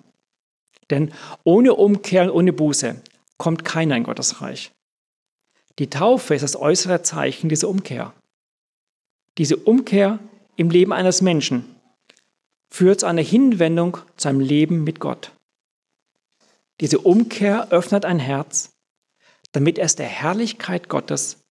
Denn 0.91 1.13
ohne 1.45 1.75
Umkehr 1.75 2.25
und 2.25 2.31
ohne 2.31 2.53
Buße 2.53 3.01
kommt 3.39 3.65
keiner 3.65 3.97
in 3.97 4.05
Gottes 4.05 4.43
Reich. 4.43 4.73
Die 5.79 5.89
Taufe 5.89 6.35
ist 6.35 6.43
das 6.43 6.57
äußere 6.57 7.03
Zeichen 7.03 7.49
dieser 7.49 7.69
Umkehr. 7.69 8.13
Diese 9.39 9.57
Umkehr 9.57 10.19
im 10.57 10.71
Leben 10.71 10.93
eines 10.93 11.23
Menschen 11.23 11.65
führt 12.71 13.01
zu 13.01 13.07
einer 13.07 13.23
Hinwendung 13.23 13.99
zu 14.17 14.29
einem 14.29 14.41
Leben 14.41 14.85
mit 14.85 15.01
Gott. 15.01 15.33
Diese 16.81 16.99
Umkehr 16.99 17.69
öffnet 17.71 18.05
ein 18.05 18.19
Herz, 18.19 18.74
damit 19.55 19.79
es 19.79 19.95
der 19.95 20.09
Herrlichkeit 20.09 20.89
Gottes 20.89 21.45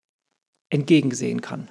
entgegensehen 0.70 1.40
kann. 1.40 1.70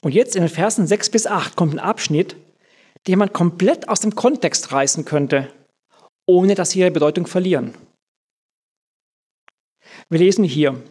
Und 0.00 0.12
jetzt 0.12 0.36
in 0.36 0.42
den 0.42 0.50
Versen 0.50 0.86
6 0.86 1.10
bis 1.10 1.26
8 1.26 1.56
kommt 1.56 1.74
ein 1.74 1.80
Abschnitt, 1.80 2.36
den 3.06 3.18
man 3.18 3.32
komplett 3.32 3.88
aus 3.88 4.00
dem 4.00 4.14
Kontext 4.14 4.70
reißen 4.70 5.04
könnte, 5.04 5.52
ohne 6.26 6.54
dass 6.54 6.70
sie 6.70 6.80
ihre 6.80 6.90
Bedeutung 6.90 7.26
verlieren. 7.26 7.74
Wir 10.08 10.20
lesen 10.20 10.44
hier, 10.44 10.82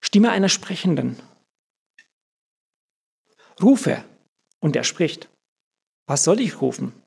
Stimme 0.00 0.30
einer 0.30 0.48
Sprechenden. 0.48 1.20
Rufe, 3.62 4.02
und 4.60 4.76
er 4.76 4.84
spricht. 4.84 5.28
Was 6.06 6.24
soll 6.24 6.40
ich 6.40 6.60
rufen? 6.62 6.99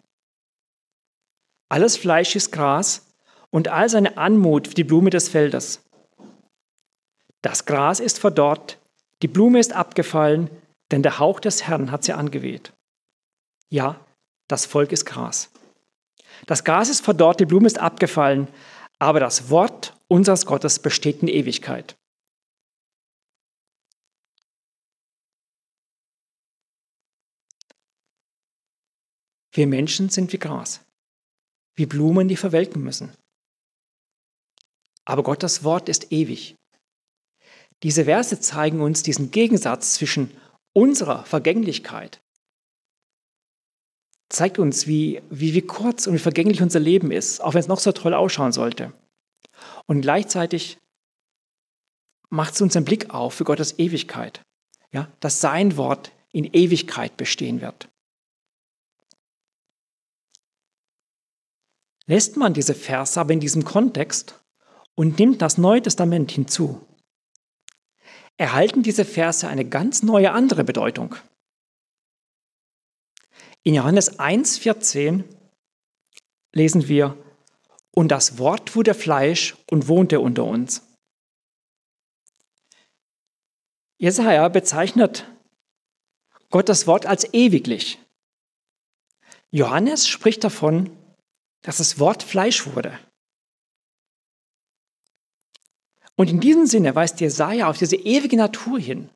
Alles 1.73 1.97
Fleisch 1.97 2.35
ist 2.35 2.51
Gras 2.51 3.03
und 3.49 3.67
all 3.67 3.89
seine 3.89 4.15
Anmut 4.15 4.77
die 4.77 4.83
Blume 4.83 5.09
des 5.09 5.27
Feldes. 5.27 5.81
Das 7.41 7.65
Gras 7.65 7.99
ist 7.99 8.19
verdorrt, 8.19 8.77
die 9.23 9.27
Blume 9.27 9.57
ist 9.59 9.73
abgefallen, 9.73 10.51
denn 10.91 11.01
der 11.01 11.17
Hauch 11.17 11.39
des 11.39 11.63
Herrn 11.63 11.89
hat 11.89 12.03
sie 12.03 12.13
angeweht. 12.13 12.73
Ja, 13.69 13.99
das 14.47 14.67
Volk 14.67 14.91
ist 14.91 15.05
Gras. 15.05 15.49
Das 16.45 16.63
Gras 16.63 16.89
ist 16.89 17.03
verdorrt, 17.03 17.39
die 17.39 17.47
Blume 17.47 17.65
ist 17.65 17.79
abgefallen, 17.79 18.47
aber 18.99 19.19
das 19.19 19.49
Wort 19.49 19.97
unseres 20.07 20.45
Gottes 20.45 20.77
besteht 20.77 21.23
in 21.23 21.27
Ewigkeit. 21.27 21.95
Wir 29.51 29.65
Menschen 29.65 30.09
sind 30.09 30.31
wie 30.33 30.37
Gras, 30.37 30.79
wie 31.75 31.85
Blumen, 31.85 32.27
die 32.27 32.37
verwelken 32.37 32.83
müssen. 32.83 33.13
Aber 35.05 35.23
Gottes 35.23 35.63
Wort 35.63 35.89
ist 35.89 36.11
ewig. 36.11 36.55
Diese 37.83 38.05
Verse 38.05 38.39
zeigen 38.39 38.81
uns 38.81 39.03
diesen 39.03 39.31
Gegensatz 39.31 39.95
zwischen 39.95 40.31
unserer 40.73 41.25
Vergänglichkeit, 41.25 42.21
zeigt 44.29 44.57
uns, 44.57 44.87
wie, 44.87 45.21
wie, 45.29 45.53
wie 45.53 45.61
kurz 45.61 46.07
und 46.07 46.15
wie 46.15 46.19
vergänglich 46.19 46.61
unser 46.61 46.79
Leben 46.79 47.11
ist, 47.11 47.41
auch 47.41 47.53
wenn 47.53 47.59
es 47.59 47.67
noch 47.67 47.79
so 47.79 47.91
toll 47.91 48.13
ausschauen 48.13 48.51
sollte. 48.51 48.93
Und 49.85 50.01
gleichzeitig 50.01 50.79
macht 52.29 52.55
es 52.55 52.61
uns 52.61 52.75
einen 52.75 52.85
Blick 52.85 53.11
auf 53.11 53.35
für 53.35 53.43
Gottes 53.43 53.77
Ewigkeit, 53.77 54.41
ja, 54.91 55.11
dass 55.19 55.41
sein 55.41 55.77
Wort 55.77 56.11
in 56.31 56.45
Ewigkeit 56.45 57.15
bestehen 57.15 57.61
wird. 57.61 57.89
Lässt 62.05 62.37
man 62.37 62.53
diese 62.53 62.73
Verse 62.73 63.19
aber 63.19 63.33
in 63.33 63.39
diesem 63.39 63.63
Kontext 63.63 64.39
und 64.95 65.19
nimmt 65.19 65.41
das 65.41 65.57
Neue 65.57 65.81
Testament 65.81 66.31
hinzu, 66.31 66.85
erhalten 68.37 68.83
diese 68.83 69.05
Verse 69.05 69.47
eine 69.47 69.65
ganz 69.65 70.03
neue 70.03 70.31
andere 70.31 70.63
Bedeutung. 70.63 71.15
In 73.63 73.73
Johannes 73.73 74.19
1,14 74.19 75.23
lesen 76.53 76.87
wir, 76.87 77.17
und 77.91 78.09
das 78.09 78.37
Wort 78.39 78.75
wurde 78.75 78.93
Fleisch 78.93 79.55
und 79.69 79.87
wohnte 79.87 80.19
unter 80.19 80.43
uns. 80.45 80.81
Jesaja 83.97 84.49
bezeichnet 84.49 85.25
Gottes 86.49 86.87
Wort 86.87 87.05
als 87.05 87.33
ewiglich. 87.33 87.99
Johannes 89.51 90.07
spricht 90.07 90.43
davon, 90.43 90.89
dass 91.63 91.77
das 91.77 91.99
Wort 91.99 92.21
Fleisch 92.21 92.67
wurde. 92.67 92.99
Und 96.15 96.29
in 96.29 96.39
diesem 96.39 96.67
Sinne 96.67 96.93
weist 96.93 97.19
Jesaja 97.21 97.67
auf 97.67 97.77
diese 97.77 97.95
ewige 97.95 98.37
Natur 98.37 98.79
hin, 98.79 99.09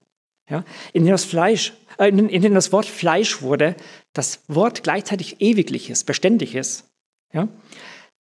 ja, 0.49 0.63
in 0.93 1.03
dem 1.03 1.11
das 1.11 1.25
Fleisch, 1.25 1.73
äh, 1.99 2.07
in 2.07 2.41
dem 2.41 2.55
das 2.55 2.71
Wort 2.71 2.87
Fleisch 2.87 3.41
wurde, 3.41 3.75
das 4.13 4.39
Wort 4.47 4.81
gleichzeitig 4.81 5.39
ewigliches, 5.39 6.03
beständiges, 6.03 6.85
ja, 7.33 7.47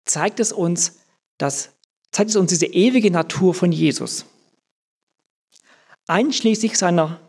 zeigt 0.05 0.39
es 0.39 0.51
uns, 0.51 0.99
dass, 1.37 1.71
zeigt 2.11 2.29
es 2.29 2.35
uns 2.35 2.49
diese 2.49 2.67
ewige 2.67 3.09
Natur 3.09 3.53
von 3.53 3.71
Jesus. 3.71 4.25
Einschließlich 6.07 6.77
seiner 6.77 7.19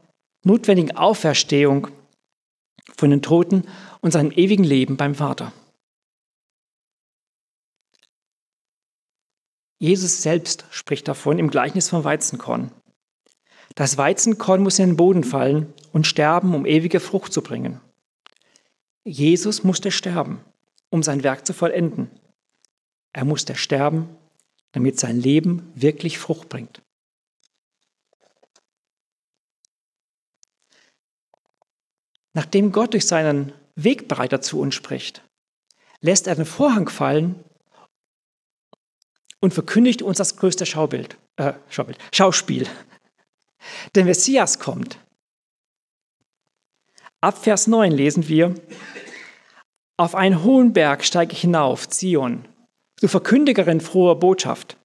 notwendigen 0.45 0.97
Auferstehung 0.97 1.89
von 2.97 3.11
den 3.11 3.23
Toten 3.23 3.65
und 4.01 4.13
seinem 4.13 4.33
ewigen 4.33 4.65
Leben 4.65 4.97
beim 4.97 5.15
Vater. 5.15 5.53
Jesus 9.79 10.23
selbst 10.23 10.67
spricht 10.71 11.07
davon 11.07 11.39
im 11.39 11.51
Gleichnis 11.51 11.89
vom 11.89 12.03
Weizenkorn. 12.03 12.73
Das 13.77 13.97
Weizenkorn 13.97 14.63
muss 14.63 14.79
in 14.79 14.91
den 14.91 14.97
Boden 14.97 15.23
fallen 15.23 15.73
und 15.93 16.07
sterben, 16.07 16.55
um 16.55 16.67
ewige 16.67 16.99
Frucht 16.99 17.33
zu 17.33 17.43
bringen. 17.43 17.81
Jesus 19.05 19.63
musste 19.63 19.93
sterben, 19.93 20.45
um 20.91 21.03
sein 21.03 21.23
Werk 21.23 21.47
zu 21.47 21.53
vollenden. 21.53 22.11
Er 23.13 23.25
musste 23.25 23.55
sterben, 23.55 24.09
damit 24.73 24.99
sein 24.99 25.19
Leben 25.19 25.71
wirklich 25.75 26.19
Frucht 26.19 26.49
bringt. 26.49 26.83
Nachdem 32.35 32.73
Gott 32.73 32.95
durch 32.95 33.07
seinen 33.07 33.53
Wegbereiter 33.77 34.41
zu 34.41 34.61
uns 34.61 34.75
spricht, 34.75 35.23
lässt 36.01 36.27
er 36.27 36.35
den 36.35 36.47
Vorhang 36.47 36.89
fallen 36.89 37.45
und 39.41 39.55
verkündigt 39.55 40.03
uns 40.03 40.19
das 40.19 40.37
größte 40.37 40.67
Schaubild, 40.67 41.17
äh, 41.37 41.55
Schaubild, 41.69 41.99
Schauspiel. 42.13 42.67
Der 43.95 44.05
Messias 44.05 44.59
kommt. 44.59 44.99
Ab 47.21 47.39
Vers 47.43 47.67
9 47.67 47.91
lesen 47.93 48.29
wir, 48.29 48.55
auf 49.97 50.15
einen 50.15 50.45
hohen 50.45 50.73
Berg 50.73 51.05
steige 51.05 51.33
ich 51.33 51.41
hinauf, 51.41 51.89
Zion, 51.89 52.45
du 53.01 53.09
Verkündigerin 53.09 53.81
froher 53.81 54.17
Botschaft. 54.17 54.77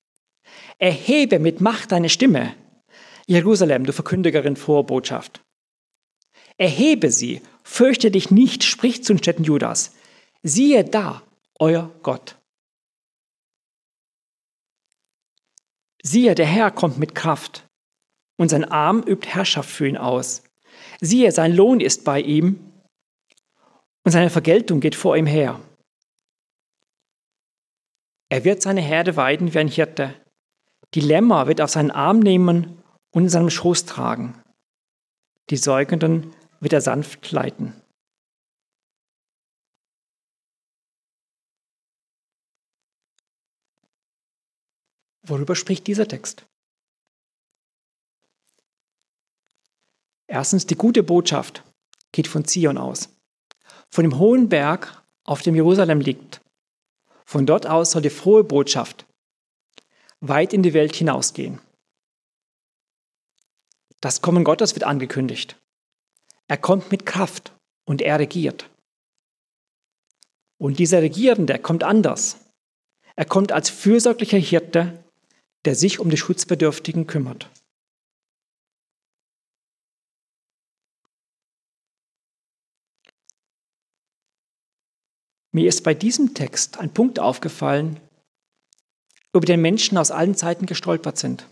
Erhebe 0.79 1.37
mit 1.37 1.61
Macht 1.61 1.91
deine 1.91 2.09
Stimme, 2.09 2.55
Jerusalem, 3.27 3.85
du 3.85 3.93
Verkündigerin 3.93 4.55
froher 4.55 4.85
Botschaft. 4.85 5.41
Erhebe 6.57 7.11
sie, 7.11 7.41
fürchte 7.63 8.11
dich 8.11 8.31
nicht, 8.31 8.63
spricht 8.63 9.05
zu 9.05 9.13
den 9.13 9.19
Städten 9.19 9.43
Judas. 9.43 9.93
Siehe 10.41 10.83
da, 10.83 11.21
euer 11.59 11.91
Gott. 12.01 12.35
Siehe, 16.05 16.35
der 16.35 16.45
Herr 16.45 16.69
kommt 16.69 16.99
mit 16.99 17.15
Kraft 17.15 17.65
und 18.37 18.49
sein 18.49 18.65
Arm 18.65 19.03
übt 19.03 19.27
Herrschaft 19.27 19.69
für 19.69 19.87
ihn 19.87 19.97
aus. 19.97 20.43
Siehe, 20.99 21.31
sein 21.31 21.55
Lohn 21.55 21.79
ist 21.79 22.03
bei 22.03 22.19
ihm 22.19 22.59
und 24.03 24.11
seine 24.11 24.29
Vergeltung 24.29 24.81
geht 24.81 24.95
vor 24.95 25.15
ihm 25.15 25.25
her. 25.25 25.59
Er 28.29 28.43
wird 28.43 28.61
seine 28.61 28.81
Herde 28.81 29.15
weiden 29.15 29.53
wie 29.53 29.59
ein 29.59 29.67
Hirte. 29.67 30.13
Die 30.93 31.01
Lämmer 31.01 31.47
wird 31.47 31.61
auf 31.61 31.69
seinen 31.69 31.91
Arm 31.91 32.19
nehmen 32.19 32.83
und 33.11 33.23
in 33.23 33.29
seinem 33.29 33.49
Schoß 33.49 33.85
tragen. 33.85 34.41
Die 35.49 35.57
Säugenden 35.57 36.33
wird 36.59 36.73
er 36.73 36.81
sanft 36.81 37.31
leiten. 37.31 37.82
Worüber 45.23 45.55
spricht 45.55 45.87
dieser 45.87 46.07
Text? 46.07 46.45
Erstens, 50.27 50.65
die 50.65 50.75
gute 50.75 51.03
Botschaft 51.03 51.63
geht 52.11 52.27
von 52.27 52.45
Zion 52.45 52.77
aus. 52.77 53.09
Von 53.89 54.03
dem 54.03 54.17
hohen 54.19 54.49
Berg, 54.49 55.03
auf 55.23 55.41
dem 55.41 55.55
Jerusalem 55.55 56.01
liegt. 56.01 56.41
Von 57.25 57.45
dort 57.45 57.65
aus 57.65 57.91
soll 57.91 58.01
die 58.01 58.09
frohe 58.09 58.43
Botschaft 58.43 59.05
weit 60.25 60.53
in 60.53 60.63
die 60.63 60.73
Welt 60.73 60.95
hinausgehen. 60.95 61.59
Das 63.99 64.21
Kommen 64.21 64.45
Gottes 64.45 64.73
wird 64.73 64.85
angekündigt. 64.85 65.57
Er 66.47 66.57
kommt 66.57 66.91
mit 66.91 67.05
Kraft 67.05 67.53
und 67.85 68.01
er 68.01 68.19
regiert. 68.19 68.69
Und 70.57 70.79
dieser 70.79 71.01
Regierende 71.01 71.59
kommt 71.59 71.83
anders. 71.83 72.37
Er 73.15 73.25
kommt 73.25 73.51
als 73.51 73.69
fürsorglicher 73.69 74.37
Hirte, 74.37 75.02
der 75.65 75.75
sich 75.75 75.99
um 75.99 76.09
die 76.09 76.17
Schutzbedürftigen 76.17 77.07
kümmert. 77.07 77.49
Mir 85.51 85.69
ist 85.69 85.83
bei 85.83 85.93
diesem 85.93 86.33
Text 86.33 86.79
ein 86.79 86.93
Punkt 86.93 87.19
aufgefallen, 87.19 87.99
über 89.33 89.45
den 89.45 89.61
Menschen 89.61 89.97
aus 89.97 90.11
allen 90.11 90.35
Zeiten 90.35 90.65
gestolpert 90.65 91.17
sind. 91.17 91.47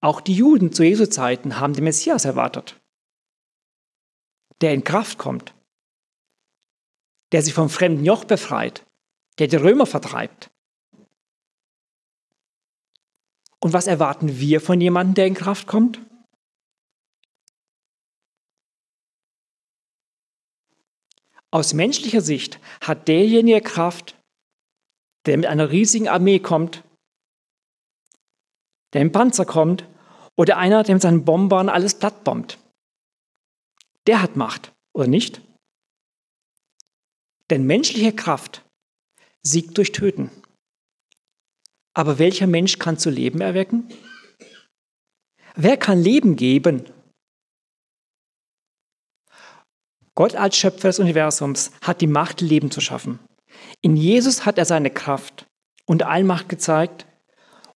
Auch 0.00 0.20
die 0.20 0.34
Juden 0.34 0.72
zu 0.72 0.82
Jesu 0.82 1.06
Zeiten 1.06 1.58
haben 1.58 1.74
den 1.74 1.84
Messias 1.84 2.24
erwartet, 2.24 2.80
der 4.60 4.72
in 4.72 4.84
Kraft 4.84 5.18
kommt, 5.18 5.54
der 7.32 7.42
sie 7.42 7.52
vom 7.52 7.68
fremden 7.68 8.04
Joch 8.04 8.24
befreit, 8.24 8.86
der 9.38 9.48
die 9.48 9.56
Römer 9.56 9.86
vertreibt. 9.86 10.49
Und 13.62 13.72
was 13.72 13.86
erwarten 13.86 14.40
wir 14.40 14.60
von 14.60 14.80
jemandem, 14.80 15.14
der 15.14 15.26
in 15.26 15.34
Kraft 15.34 15.66
kommt? 15.66 16.00
Aus 21.52 21.74
menschlicher 21.74 22.20
Sicht 22.20 22.60
hat 22.80 23.08
derjenige 23.08 23.60
Kraft, 23.60 24.16
der 25.26 25.36
mit 25.36 25.46
einer 25.46 25.70
riesigen 25.70 26.08
Armee 26.08 26.38
kommt, 26.38 26.84
der 28.92 29.02
im 29.02 29.12
Panzer 29.12 29.44
kommt 29.44 29.84
oder 30.36 30.56
einer, 30.56 30.82
der 30.84 30.94
mit 30.94 31.02
seinen 31.02 31.24
Bombern 31.24 31.68
alles 31.68 31.98
plattbombt. 31.98 32.58
Der 34.06 34.22
hat 34.22 34.36
Macht, 34.36 34.72
oder 34.94 35.06
nicht? 35.06 35.42
Denn 37.50 37.66
menschliche 37.66 38.14
Kraft 38.14 38.64
siegt 39.42 39.76
durch 39.76 39.92
Töten. 39.92 40.30
Aber 41.94 42.18
welcher 42.18 42.46
Mensch 42.46 42.78
kann 42.78 42.98
zu 42.98 43.10
Leben 43.10 43.40
erwecken? 43.40 43.88
Wer 45.56 45.76
kann 45.76 46.00
Leben 46.00 46.36
geben 46.36 46.84
Gott 50.20 50.34
als 50.34 50.58
Schöpfer 50.58 50.88
des 50.88 50.98
Universums 50.98 51.70
hat 51.80 52.02
die 52.02 52.06
Macht, 52.06 52.42
Leben 52.42 52.70
zu 52.70 52.82
schaffen. 52.82 53.20
In 53.80 53.96
Jesus 53.96 54.44
hat 54.44 54.58
er 54.58 54.66
seine 54.66 54.90
Kraft 54.90 55.46
und 55.86 56.02
Allmacht 56.02 56.50
gezeigt 56.50 57.06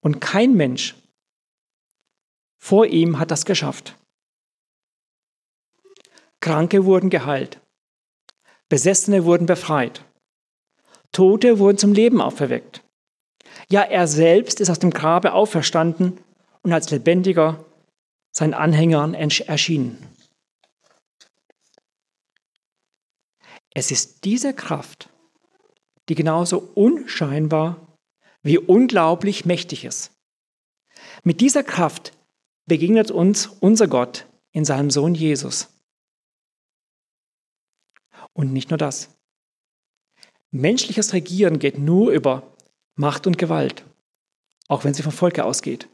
und 0.02 0.20
kein 0.20 0.54
Mensch 0.54 0.94
vor 2.58 2.84
ihm 2.84 3.18
hat 3.18 3.30
das 3.30 3.46
geschafft. 3.46 3.96
Kranke 6.40 6.84
wurden 6.84 7.08
geheilt, 7.08 7.62
Besessene 8.68 9.24
wurden 9.24 9.46
befreit, 9.46 10.04
Tote 11.12 11.58
wurden 11.58 11.78
zum 11.78 11.94
Leben 11.94 12.20
auferweckt. 12.20 12.83
Ja, 13.68 13.82
er 13.82 14.06
selbst 14.06 14.60
ist 14.60 14.70
aus 14.70 14.78
dem 14.78 14.90
Grabe 14.90 15.32
auferstanden 15.32 16.18
und 16.62 16.72
als 16.72 16.90
Lebendiger 16.90 17.64
seinen 18.30 18.54
Anhängern 18.54 19.14
erschienen. 19.14 19.98
Es 23.74 23.90
ist 23.90 24.24
diese 24.24 24.54
Kraft, 24.54 25.08
die 26.08 26.14
genauso 26.14 26.58
unscheinbar 26.74 27.98
wie 28.42 28.58
unglaublich 28.58 29.44
mächtig 29.44 29.84
ist. 29.84 30.12
Mit 31.22 31.40
dieser 31.40 31.64
Kraft 31.64 32.12
begegnet 32.66 33.10
uns 33.10 33.46
unser 33.46 33.88
Gott 33.88 34.26
in 34.52 34.64
seinem 34.64 34.90
Sohn 34.90 35.14
Jesus. 35.14 35.68
Und 38.32 38.52
nicht 38.52 38.70
nur 38.70 38.78
das. 38.78 39.10
Menschliches 40.50 41.12
Regieren 41.12 41.58
geht 41.58 41.78
nur 41.78 42.12
über 42.12 42.53
Macht 42.96 43.26
und 43.26 43.38
Gewalt, 43.38 43.84
auch 44.68 44.84
wenn 44.84 44.94
sie 44.94 45.02
vom 45.02 45.12
Volke 45.12 45.44
ausgeht. 45.44 45.88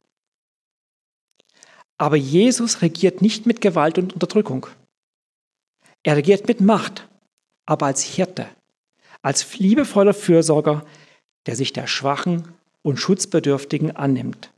Aber 1.99 2.17
Jesus 2.17 2.83
regiert 2.83 3.23
nicht 3.23 3.47
mit 3.47 3.61
Gewalt 3.61 3.99
und 3.99 4.13
Unterdrückung. 4.15 4.67
Er 6.03 6.17
regiert 6.17 6.49
mit 6.49 6.61
Macht 6.61 7.07
aber 7.71 7.87
als 7.87 8.03
Hirte, 8.03 8.49
als 9.23 9.59
liebevoller 9.59 10.13
Fürsorger, 10.13 10.85
der 11.47 11.55
sich 11.55 11.73
der 11.73 11.87
Schwachen 11.87 12.53
und 12.83 12.97
Schutzbedürftigen 12.97 13.95
annimmt. 13.95 14.53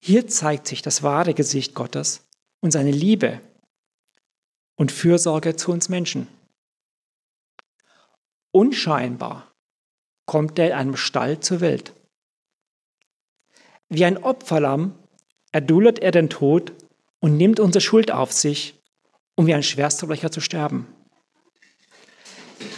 Hier 0.00 0.26
zeigt 0.26 0.66
sich 0.66 0.82
das 0.82 1.04
wahre 1.04 1.34
Gesicht 1.34 1.74
Gottes 1.74 2.26
und 2.60 2.72
seine 2.72 2.90
Liebe 2.90 3.40
und 4.74 4.90
Fürsorge 4.90 5.54
zu 5.54 5.70
uns 5.70 5.88
Menschen. 5.88 6.26
Unscheinbar 8.50 9.52
kommt 10.26 10.58
er 10.58 10.66
in 10.66 10.72
einem 10.72 10.96
Stall 10.96 11.40
zur 11.40 11.60
Welt. 11.60 11.94
Wie 13.88 14.04
ein 14.04 14.22
Opferlamm 14.22 14.94
erduldet 15.52 16.00
er 16.00 16.10
den 16.10 16.28
Tod 16.28 16.72
und 17.20 17.36
nimmt 17.36 17.60
unsere 17.60 17.80
Schuld 17.80 18.10
auf 18.10 18.32
sich, 18.32 18.74
um 19.36 19.46
wie 19.46 19.54
ein 19.54 19.62
Schwerstverbrecher 19.62 20.30
zu 20.30 20.40
sterben. 20.40 20.86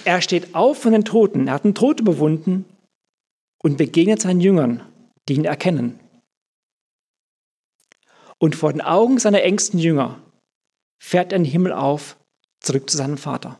Er 0.04 0.20
steht 0.20 0.54
auf 0.54 0.78
von 0.82 0.92
den 0.92 1.04
Toten, 1.04 1.48
er 1.48 1.54
hat 1.54 1.64
den 1.64 1.74
Tod 1.74 2.00
überwunden 2.00 2.64
und 3.62 3.78
begegnet 3.78 4.20
seinen 4.20 4.40
Jüngern, 4.40 4.82
die 5.28 5.34
ihn 5.34 5.44
erkennen. 5.44 5.98
Und 8.38 8.54
vor 8.54 8.72
den 8.72 8.80
Augen 8.80 9.18
seiner 9.18 9.42
engsten 9.42 9.78
Jünger 9.78 10.22
fährt 10.98 11.32
er 11.32 11.36
in 11.36 11.44
den 11.44 11.50
Himmel 11.50 11.72
auf, 11.72 12.16
zurück 12.60 12.88
zu 12.88 12.96
seinem 12.96 13.18
Vater. 13.18 13.58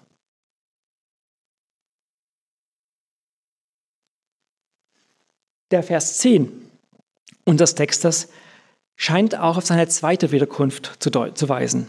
Der 5.70 5.82
Vers 5.82 6.18
10 6.18 6.70
unseres 7.44 7.74
Textes 7.74 8.28
scheint 8.96 9.36
auch 9.38 9.56
auf 9.56 9.66
seine 9.66 9.88
zweite 9.88 10.32
Wiederkunft 10.32 10.96
zu, 10.98 11.10
zu 11.10 11.48
weisen. 11.48 11.88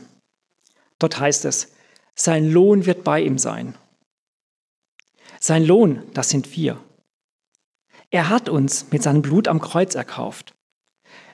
Dort 1.00 1.20
heißt 1.20 1.46
es, 1.46 1.74
sein 2.16 2.52
Lohn 2.52 2.86
wird 2.86 3.04
bei 3.04 3.22
ihm 3.22 3.38
sein. 3.38 3.76
Sein 5.40 5.66
Lohn, 5.66 6.04
das 6.14 6.30
sind 6.30 6.56
wir. 6.56 6.84
Er 8.12 8.30
hat 8.30 8.50
uns 8.50 8.92
mit 8.92 9.04
seinem 9.04 9.22
Blut 9.22 9.48
am 9.48 9.62
Kreuz 9.62 9.96
erkauft. 9.96 10.54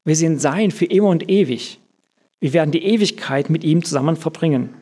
Wir 0.04 0.16
sind 0.16 0.40
sein 0.40 0.70
für 0.72 0.86
immer 0.86 1.10
und 1.10 1.30
ewig. 1.30 1.80
Wir 2.40 2.54
werden 2.54 2.72
die 2.72 2.84
Ewigkeit 2.84 3.50
mit 3.50 3.64
ihm 3.64 3.84
zusammen 3.84 4.16
verbringen. 4.16 4.76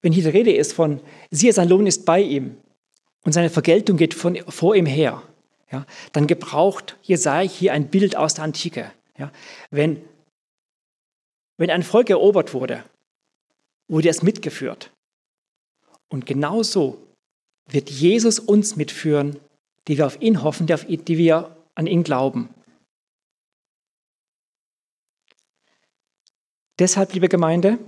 Wenn 0.00 0.12
hier 0.12 0.22
die 0.22 0.30
Rede 0.30 0.54
ist 0.54 0.72
von, 0.72 1.00
siehe, 1.30 1.52
sein 1.52 1.68
Lohn 1.68 1.86
ist 1.86 2.06
bei 2.06 2.22
ihm, 2.22 2.56
und 3.26 3.32
seine 3.32 3.50
Vergeltung 3.50 3.96
geht 3.96 4.14
von, 4.14 4.36
vor 4.48 4.76
ihm 4.76 4.86
her, 4.86 5.20
ja, 5.72 5.84
dann 6.12 6.28
gebraucht 6.28 6.96
Jesaja 7.02 7.46
hier 7.46 7.72
ein 7.72 7.88
Bild 7.88 8.14
aus 8.14 8.34
der 8.34 8.44
Antike. 8.44 8.92
Ja. 9.18 9.32
Wenn, 9.70 10.00
wenn 11.56 11.70
ein 11.70 11.82
Volk 11.82 12.08
erobert 12.08 12.54
wurde, 12.54 12.84
wurde 13.88 14.08
es 14.08 14.22
mitgeführt. 14.22 14.92
Und 16.08 16.24
genauso 16.24 17.04
wird 17.68 17.90
Jesus 17.90 18.38
uns 18.38 18.76
mitführen, 18.76 19.40
die 19.88 19.98
wir 19.98 20.06
auf 20.06 20.22
ihn 20.22 20.44
hoffen, 20.44 20.68
die, 20.68 21.18
wir 21.18 21.56
an 21.74 21.88
ihn 21.88 22.04
glauben. 22.04 22.48
Deshalb, 26.78 27.12
liebe 27.12 27.28
Gemeinde, 27.28 27.80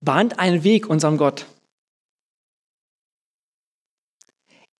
bahnt 0.00 0.40
einen 0.40 0.64
Weg 0.64 0.88
unserem 0.88 1.18
Gott. 1.18 1.46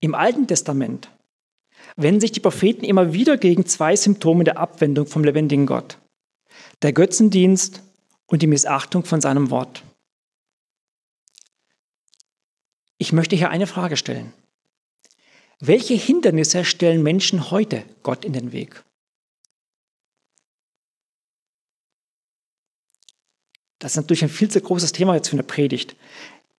Im 0.05 0.14
Alten 0.14 0.47
Testament 0.47 1.09
wenden 1.97 2.21
sich 2.21 2.31
die 2.31 2.40
Propheten 2.40 2.85
immer 2.85 3.14
wieder 3.14 3.38
gegen 3.38 3.64
zwei 3.64 3.97
Symptome 3.97 4.45
der 4.45 4.59
Abwendung 4.59 5.07
vom 5.07 5.25
lebendigen 5.25 5.64
Gott. 5.64 5.97
Der 6.83 6.93
Götzendienst 6.93 7.83
und 8.27 8.43
die 8.43 8.47
Missachtung 8.47 9.07
von 9.07 9.23
seinem 9.23 9.49
Wort. 9.49 9.83
Ich 12.99 13.14
möchte 13.14 13.35
hier 13.35 13.49
eine 13.49 13.67
Frage 13.67 13.97
stellen. 13.97 14.35
Welche 15.59 15.95
Hindernisse 15.95 16.67
stellen 16.67 17.03
Menschen 17.03 17.51
heute 17.51 17.83
Gott 18.03 18.27
in 18.27 18.35
den 18.35 18.53
Weg? 18.53 18.85
Das 23.79 23.93
ist 23.93 23.97
natürlich 23.97 24.25
ein 24.25 24.29
viel 24.29 24.51
zu 24.51 24.61
großes 24.61 24.93
Thema 24.93 25.14
jetzt 25.14 25.31
für 25.31 25.37
eine 25.37 25.45
Predigt. 25.45 25.97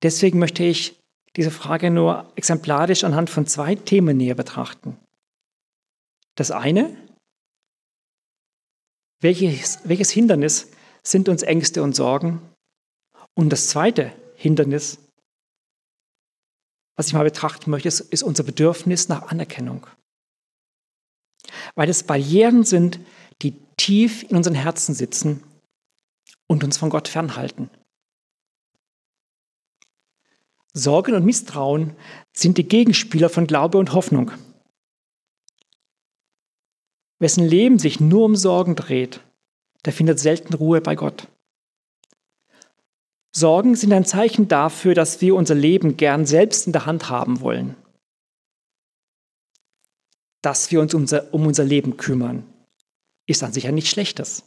Deswegen 0.02 0.40
möchte 0.40 0.64
ich 0.64 0.96
diese 1.36 1.52
Frage 1.52 1.92
nur 1.92 2.32
exemplarisch 2.36 3.04
anhand 3.04 3.30
von 3.30 3.46
zwei 3.46 3.76
Themen 3.76 4.18
näher 4.18 4.36
betrachten. 4.36 4.98
Das 6.36 6.52
eine, 6.52 6.96
welches, 9.22 9.80
welches 9.84 10.12
Hindernis 10.12 10.72
sind 11.04 11.30
uns 11.30 11.44
Ängste 11.44 11.84
und 11.84 11.96
Sorgen? 11.96 12.42
Und 13.34 13.50
das 13.50 13.68
zweite 13.68 14.14
Hindernis, 14.36 14.98
was 16.96 17.08
ich 17.08 17.14
mal 17.14 17.24
betrachten 17.24 17.70
möchte, 17.70 17.88
ist, 17.88 18.00
ist 18.00 18.24
unser 18.24 18.44
Bedürfnis 18.44 19.10
nach 19.10 19.24
Anerkennung. 19.24 19.88
Weil 21.76 21.90
es 21.90 22.04
Barrieren 22.04 22.64
sind, 22.64 23.00
die 23.42 23.56
tief 23.78 24.24
in 24.24 24.38
unseren 24.38 24.56
Herzen 24.56 24.96
sitzen 24.96 25.44
und 26.48 26.64
uns 26.64 26.78
von 26.78 26.90
Gott 26.90 27.08
fernhalten. 27.08 27.70
Sorgen 30.78 31.16
und 31.16 31.24
Misstrauen 31.24 31.96
sind 32.34 32.58
die 32.58 32.68
Gegenspieler 32.68 33.30
von 33.30 33.48
Glaube 33.48 33.78
und 33.78 33.94
Hoffnung. 33.94 34.32
Wessen 37.18 37.46
Leben 37.46 37.80
sich 37.80 38.02
nur 38.02 38.26
um 38.26 38.36
Sorgen 38.36 38.76
dreht, 38.76 39.22
der 39.86 39.94
findet 39.94 40.20
selten 40.20 40.54
Ruhe 40.54 40.82
bei 40.82 40.96
Gott. 40.96 41.30
Sorgen 43.34 43.76
sind 43.76 43.94
ein 43.94 44.04
Zeichen 44.04 44.50
dafür, 44.50 44.96
dass 44.96 45.22
wir 45.22 45.36
unser 45.36 45.56
Leben 45.56 45.96
gern 45.96 46.26
selbst 46.26 46.68
in 46.68 46.74
der 46.74 46.86
Hand 46.86 47.10
haben 47.10 47.40
wollen. 47.40 47.78
Dass 50.42 50.72
wir 50.72 50.82
uns 50.82 50.94
um 50.94 51.48
unser 51.48 51.64
Leben 51.64 51.96
kümmern, 51.96 52.46
ist 53.28 53.44
an 53.44 53.54
sich 53.54 53.64
ja 53.64 53.72
nichts 53.72 53.92
Schlechtes. 53.92 54.44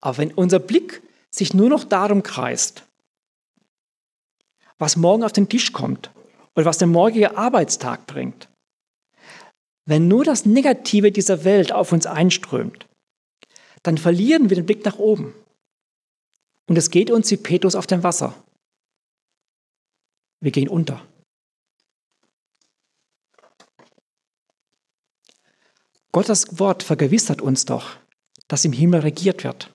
Aber 0.00 0.18
wenn 0.18 0.32
unser 0.32 0.58
Blick 0.58 1.00
sich 1.30 1.54
nur 1.54 1.68
noch 1.68 1.84
darum 1.84 2.24
kreist, 2.24 2.83
was 4.78 4.96
morgen 4.96 5.24
auf 5.24 5.32
den 5.32 5.48
Tisch 5.48 5.72
kommt 5.72 6.10
oder 6.54 6.66
was 6.66 6.78
der 6.78 6.88
morgige 6.88 7.36
Arbeitstag 7.36 8.06
bringt. 8.06 8.48
Wenn 9.86 10.08
nur 10.08 10.24
das 10.24 10.46
Negative 10.46 11.12
dieser 11.12 11.44
Welt 11.44 11.72
auf 11.72 11.92
uns 11.92 12.06
einströmt, 12.06 12.86
dann 13.82 13.98
verlieren 13.98 14.48
wir 14.48 14.56
den 14.56 14.66
Blick 14.66 14.84
nach 14.84 14.98
oben. 14.98 15.34
Und 16.66 16.76
es 16.78 16.90
geht 16.90 17.10
uns 17.10 17.30
wie 17.30 17.36
Petrus 17.36 17.74
auf 17.74 17.86
dem 17.86 18.02
Wasser. 18.02 18.34
Wir 20.40 20.50
gehen 20.50 20.68
unter. 20.68 21.06
Gottes 26.12 26.58
Wort 26.58 26.82
vergewissert 26.82 27.42
uns 27.42 27.64
doch, 27.64 27.96
dass 28.48 28.64
im 28.64 28.72
Himmel 28.72 29.00
regiert 29.00 29.44
wird. 29.44 29.74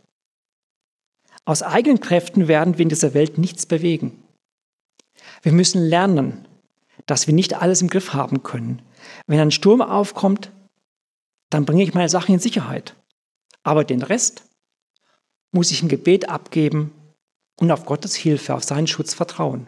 Aus 1.46 1.64
eigenen 1.64 2.00
Kräften 2.00 2.48
werden 2.48 2.78
wir 2.78 2.84
in 2.84 2.90
dieser 2.90 3.14
Welt 3.14 3.38
nichts 3.38 3.66
bewegen. 3.66 4.24
Wir 5.42 5.52
müssen 5.52 5.82
lernen, 5.82 6.48
dass 7.06 7.28
wir 7.28 7.34
nicht 7.34 7.56
alles 7.56 7.82
im 7.82 7.90
Griff 7.90 8.14
haben 8.14 8.44
können. 8.44 8.82
Wenn 9.28 9.40
ein 9.40 9.52
Sturm 9.52 9.82
aufkommt, 9.82 10.52
dann 11.50 11.66
bringe 11.66 11.84
ich 11.84 11.94
meine 11.94 12.10
Sachen 12.10 12.34
in 12.34 12.40
Sicherheit. 12.40 12.96
Aber 13.64 13.84
den 13.84 14.02
Rest 14.02 14.44
muss 15.52 15.72
ich 15.72 15.82
im 15.82 15.90
Gebet 15.90 16.30
abgeben 16.30 16.94
und 17.60 17.72
auf 17.72 17.86
Gottes 17.86 18.16
Hilfe, 18.16 18.54
auf 18.54 18.64
seinen 18.64 18.88
Schutz 18.88 19.14
vertrauen. 19.14 19.68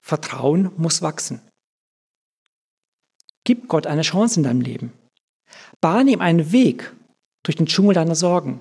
Vertrauen 0.00 0.72
muss 0.76 1.02
wachsen. 1.02 1.40
Gib 3.44 3.68
Gott 3.68 3.86
eine 3.86 4.02
Chance 4.02 4.40
in 4.40 4.44
deinem 4.44 4.60
Leben. 4.60 4.92
Bahne 5.80 6.10
ihm 6.10 6.20
einen 6.20 6.52
Weg 6.52 6.94
durch 7.42 7.56
den 7.56 7.66
Dschungel 7.66 7.94
deiner 7.94 8.14
Sorgen 8.14 8.60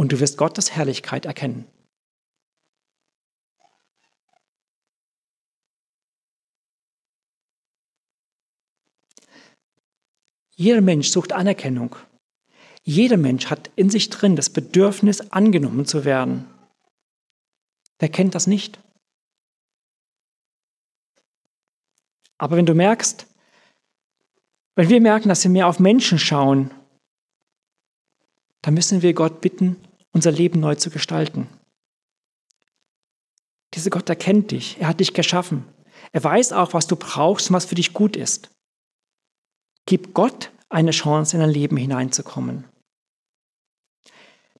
und 0.00 0.12
du 0.12 0.18
wirst 0.18 0.38
Gottes 0.38 0.70
Herrlichkeit 0.70 1.26
erkennen. 1.26 1.66
Jeder 10.56 10.80
Mensch 10.80 11.10
sucht 11.10 11.34
Anerkennung. 11.34 11.96
Jeder 12.82 13.18
Mensch 13.18 13.50
hat 13.50 13.70
in 13.76 13.90
sich 13.90 14.08
drin 14.08 14.36
das 14.36 14.48
Bedürfnis, 14.48 15.32
angenommen 15.32 15.84
zu 15.84 16.06
werden. 16.06 16.48
Wer 17.98 18.08
kennt 18.08 18.34
das 18.34 18.46
nicht? 18.46 18.80
Aber 22.38 22.56
wenn 22.56 22.64
du 22.64 22.74
merkst, 22.74 23.26
wenn 24.76 24.88
wir 24.88 25.02
merken, 25.02 25.28
dass 25.28 25.44
wir 25.44 25.50
mehr 25.50 25.66
auf 25.66 25.78
Menschen 25.78 26.18
schauen, 26.18 26.70
dann 28.62 28.72
müssen 28.72 29.02
wir 29.02 29.12
Gott 29.12 29.42
bitten, 29.42 29.76
unser 30.12 30.30
Leben 30.32 30.60
neu 30.60 30.74
zu 30.74 30.90
gestalten. 30.90 31.48
Dieser 33.74 33.90
Gott 33.90 34.08
erkennt 34.08 34.50
dich, 34.50 34.78
er 34.80 34.88
hat 34.88 35.00
dich 35.00 35.14
geschaffen. 35.14 35.64
Er 36.12 36.24
weiß 36.24 36.52
auch, 36.52 36.74
was 36.74 36.86
du 36.86 36.96
brauchst 36.96 37.50
und 37.50 37.56
was 37.56 37.66
für 37.66 37.74
dich 37.74 37.92
gut 37.92 38.16
ist. 38.16 38.50
Gib 39.86 40.14
Gott 40.14 40.50
eine 40.68 40.90
Chance, 40.90 41.36
in 41.36 41.40
dein 41.40 41.50
Leben 41.50 41.76
hineinzukommen. 41.76 42.64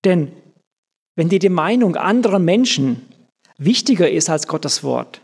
Denn 0.04 0.32
wenn 1.16 1.28
dir 1.28 1.38
die 1.38 1.48
Meinung 1.48 1.96
anderer 1.96 2.38
Menschen 2.38 3.06
wichtiger 3.58 4.10
ist 4.10 4.30
als 4.30 4.46
Gottes 4.46 4.82
Wort, 4.82 5.20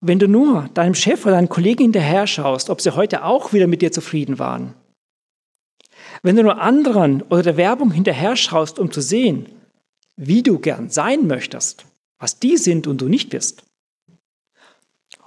wenn 0.00 0.18
du 0.18 0.28
nur 0.28 0.68
deinem 0.74 0.94
Chef 0.94 1.24
oder 1.24 1.34
deinen 1.34 1.48
Kollegen 1.48 1.84
hinterher 1.84 2.26
schaust, 2.26 2.70
ob 2.70 2.80
sie 2.80 2.94
heute 2.94 3.24
auch 3.24 3.52
wieder 3.52 3.66
mit 3.66 3.82
dir 3.82 3.92
zufrieden 3.92 4.38
waren, 4.38 4.74
wenn 6.22 6.36
du 6.36 6.42
nur 6.42 6.60
anderen 6.60 7.22
oder 7.22 7.42
der 7.42 7.56
Werbung 7.56 7.90
hinterher 7.90 8.36
schaust, 8.36 8.78
um 8.78 8.90
zu 8.90 9.00
sehen, 9.00 9.46
wie 10.16 10.42
du 10.42 10.58
gern 10.58 10.90
sein 10.90 11.26
möchtest, 11.26 11.86
was 12.18 12.38
die 12.38 12.56
sind 12.56 12.86
und 12.86 13.00
du 13.00 13.08
nicht 13.08 13.30
bist. 13.30 13.64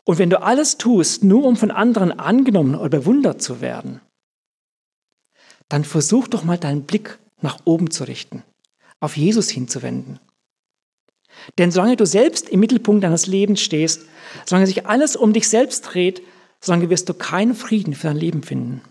Und 0.06 0.20
wenn 0.20 0.30
du 0.30 0.42
alles 0.42 0.78
tust, 0.78 1.24
nur 1.24 1.46
um 1.46 1.56
von 1.56 1.72
anderen 1.72 2.12
angenommen 2.12 2.76
oder 2.76 2.90
bewundert 2.90 3.42
zu 3.42 3.62
werden, 3.62 4.02
dann 5.70 5.84
versuch 5.84 6.28
doch 6.28 6.44
mal 6.44 6.58
deinen 6.58 6.84
Blick 6.84 7.18
nach 7.42 7.60
oben 7.66 7.90
zu 7.90 8.04
richten, 8.04 8.44
auf 9.00 9.18
Jesus 9.18 9.50
hinzuwenden. 9.50 10.20
Denn 11.58 11.72
solange 11.72 11.96
du 11.96 12.06
selbst 12.06 12.50
im 12.50 12.60
Mittelpunkt 12.60 13.04
deines 13.04 13.28
Lebens 13.28 13.62
stehst, 13.62 14.06
solange 14.46 14.68
sich 14.68 14.86
alles 14.86 15.16
um 15.16 15.34
dich 15.34 15.50
selbst 15.50 15.82
dreht, 15.82 16.22
solange 16.62 16.90
wirst 16.90 17.10
du 17.10 17.14
keinen 17.14 17.56
Frieden 17.56 17.96
für 17.96 18.08
dein 18.08 18.18
Leben 18.18 18.44
finden. 18.44 18.82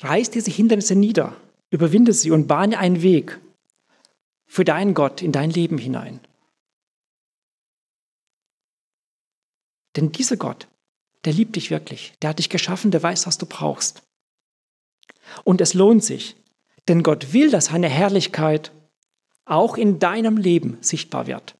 Reiß 0.00 0.30
diese 0.30 0.50
Hindernisse 0.50 0.94
nieder, 0.94 1.36
überwinde 1.70 2.12
sie 2.12 2.30
und 2.30 2.46
bahne 2.46 2.78
einen 2.78 3.02
Weg 3.02 3.40
für 4.46 4.64
deinen 4.64 4.94
Gott 4.94 5.22
in 5.22 5.32
dein 5.32 5.50
Leben 5.50 5.78
hinein. 5.78 6.20
Denn 9.96 10.12
dieser 10.12 10.36
Gott, 10.36 10.68
der 11.24 11.32
liebt 11.32 11.56
dich 11.56 11.70
wirklich, 11.70 12.12
der 12.20 12.30
hat 12.30 12.38
dich 12.38 12.50
geschaffen, 12.50 12.90
der 12.90 13.02
weiß, 13.02 13.26
was 13.26 13.38
du 13.38 13.46
brauchst. 13.46 14.02
Und 15.42 15.60
es 15.60 15.74
lohnt 15.74 16.04
sich, 16.04 16.36
denn 16.86 17.02
Gott 17.02 17.32
will, 17.32 17.50
dass 17.50 17.66
seine 17.66 17.88
Herrlichkeit 17.88 18.72
auch 19.44 19.76
in 19.76 19.98
deinem 19.98 20.36
Leben 20.36 20.78
sichtbar 20.82 21.26
wird. 21.26 21.56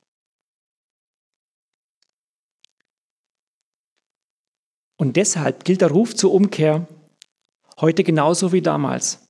Und 4.99 5.17
deshalb 5.17 5.65
gilt 5.65 5.81
der 5.81 5.91
Ruf 5.91 6.15
zur 6.15 6.33
Umkehr 6.33 6.87
heute 7.81 8.05
genauso 8.05 8.53
wie 8.53 8.63
damals. 8.63 9.27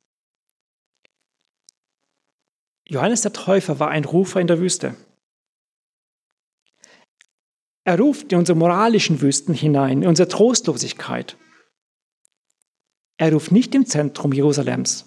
Johannes 2.88 3.22
der 3.22 3.32
Täufer 3.32 3.80
war 3.80 3.88
ein 3.88 4.04
Rufer 4.04 4.40
in 4.40 4.46
der 4.46 4.60
Wüste. 4.60 4.96
Er 7.84 7.98
ruft 7.98 8.32
in 8.32 8.38
unsere 8.38 8.58
moralischen 8.58 9.20
Wüsten 9.20 9.54
hinein, 9.54 10.02
in 10.02 10.08
unsere 10.08 10.28
Trostlosigkeit. 10.28 11.36
Er 13.16 13.32
ruft 13.32 13.52
nicht 13.52 13.74
im 13.74 13.86
Zentrum 13.86 14.32
Jerusalems, 14.32 15.06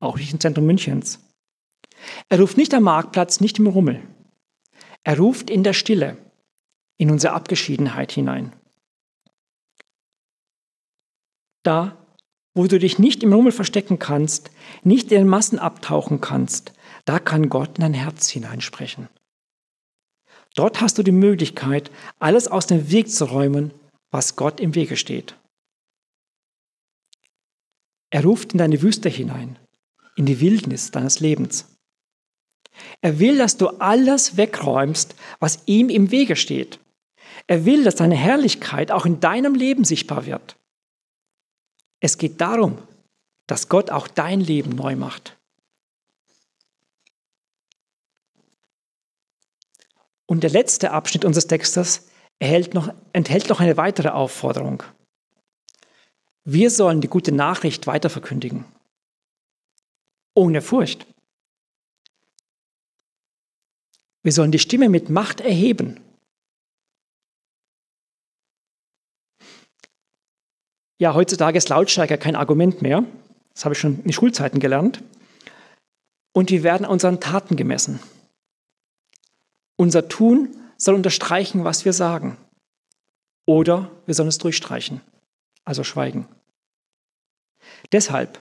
auch 0.00 0.16
nicht 0.16 0.32
im 0.32 0.40
Zentrum 0.40 0.66
Münchens. 0.66 1.20
Er 2.28 2.40
ruft 2.40 2.56
nicht 2.56 2.74
am 2.74 2.84
Marktplatz, 2.84 3.40
nicht 3.40 3.58
im 3.58 3.66
Rummel. 3.66 4.02
Er 5.04 5.18
ruft 5.18 5.50
in 5.50 5.62
der 5.62 5.74
Stille, 5.74 6.16
in 6.98 7.10
unsere 7.10 7.34
Abgeschiedenheit 7.34 8.12
hinein. 8.12 8.54
Da, 11.64 11.96
wo 12.54 12.66
du 12.66 12.78
dich 12.78 13.00
nicht 13.00 13.24
im 13.24 13.32
Rummel 13.32 13.52
verstecken 13.52 13.98
kannst, 13.98 14.50
nicht 14.84 15.10
in 15.10 15.18
den 15.18 15.28
Massen 15.28 15.58
abtauchen 15.58 16.20
kannst, 16.20 16.72
da 17.04 17.18
kann 17.18 17.48
Gott 17.48 17.78
in 17.78 17.82
dein 17.82 17.94
Herz 17.94 18.28
hineinsprechen. 18.28 19.08
Dort 20.54 20.80
hast 20.80 20.98
du 20.98 21.02
die 21.02 21.10
Möglichkeit, 21.12 21.90
alles 22.20 22.46
aus 22.46 22.66
dem 22.66 22.90
Weg 22.92 23.10
zu 23.10 23.24
räumen, 23.24 23.72
was 24.12 24.36
Gott 24.36 24.60
im 24.60 24.76
Wege 24.76 24.96
steht. 24.96 25.34
Er 28.10 28.22
ruft 28.22 28.52
in 28.52 28.58
deine 28.58 28.80
Wüste 28.80 29.08
hinein, 29.08 29.58
in 30.14 30.26
die 30.26 30.40
Wildnis 30.40 30.92
deines 30.92 31.18
Lebens. 31.18 31.76
Er 33.00 33.18
will, 33.18 33.38
dass 33.38 33.56
du 33.56 33.68
alles 33.68 34.36
wegräumst, 34.36 35.16
was 35.40 35.62
ihm 35.66 35.88
im 35.88 36.12
Wege 36.12 36.36
steht. 36.36 36.78
Er 37.48 37.64
will, 37.64 37.82
dass 37.82 37.96
seine 37.96 38.14
Herrlichkeit 38.14 38.92
auch 38.92 39.06
in 39.06 39.18
deinem 39.18 39.54
Leben 39.54 39.84
sichtbar 39.84 40.26
wird. 40.26 40.56
Es 42.04 42.18
geht 42.18 42.38
darum, 42.42 42.76
dass 43.46 43.70
Gott 43.70 43.90
auch 43.90 44.08
dein 44.08 44.38
Leben 44.38 44.76
neu 44.76 44.94
macht. 44.94 45.38
Und 50.26 50.42
der 50.42 50.50
letzte 50.50 50.90
Abschnitt 50.90 51.24
unseres 51.24 51.46
Textes 51.46 52.10
noch, 52.74 52.92
enthält 53.14 53.48
noch 53.48 53.60
eine 53.60 53.78
weitere 53.78 54.10
Aufforderung. 54.10 54.82
Wir 56.44 56.70
sollen 56.70 57.00
die 57.00 57.08
gute 57.08 57.32
Nachricht 57.32 57.86
weiterverkündigen. 57.86 58.66
Ohne 60.34 60.60
Furcht. 60.60 61.06
Wir 64.22 64.32
sollen 64.32 64.52
die 64.52 64.58
Stimme 64.58 64.90
mit 64.90 65.08
Macht 65.08 65.40
erheben. 65.40 66.03
Ja, 70.98 71.14
heutzutage 71.14 71.58
ist 71.58 71.68
Lautstärke 71.68 72.18
kein 72.18 72.36
Argument 72.36 72.82
mehr. 72.82 73.04
Das 73.52 73.64
habe 73.64 73.74
ich 73.74 73.80
schon 73.80 74.02
in 74.04 74.12
Schulzeiten 74.12 74.60
gelernt. 74.60 75.02
Und 76.32 76.50
wir 76.50 76.62
werden 76.62 76.86
unseren 76.86 77.20
Taten 77.20 77.56
gemessen. 77.56 78.00
Unser 79.76 80.08
Tun 80.08 80.54
soll 80.76 80.94
unterstreichen, 80.94 81.64
was 81.64 81.84
wir 81.84 81.92
sagen. 81.92 82.36
Oder 83.46 83.90
wir 84.06 84.14
sollen 84.14 84.28
es 84.28 84.38
durchstreichen, 84.38 85.00
also 85.64 85.84
schweigen. 85.84 86.28
Deshalb, 87.92 88.40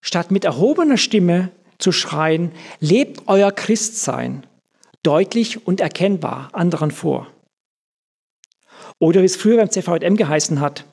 statt 0.00 0.30
mit 0.30 0.44
erhobener 0.44 0.96
Stimme 0.96 1.50
zu 1.78 1.92
schreien, 1.92 2.52
lebt 2.80 3.22
euer 3.26 3.52
Christsein 3.52 4.46
deutlich 5.02 5.66
und 5.66 5.80
erkennbar 5.80 6.50
anderen 6.52 6.90
vor. 6.90 7.28
Oder 8.98 9.20
wie 9.20 9.26
es 9.26 9.36
früher 9.36 9.58
beim 9.58 9.70
CVM 9.70 10.16
geheißen 10.16 10.60
hat, 10.60 10.84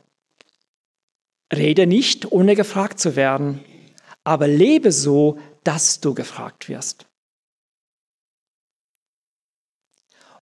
rede 1.52 1.88
nicht, 1.88 2.32
ohne 2.32 2.56
gefragt 2.56 3.00
zu 3.00 3.16
werden, 3.16 3.64
aber 4.24 4.48
lebe 4.48 4.92
so, 4.92 5.40
dass 5.64 6.00
du 6.00 6.14
gefragt 6.14 6.70
wirst. 6.70 7.08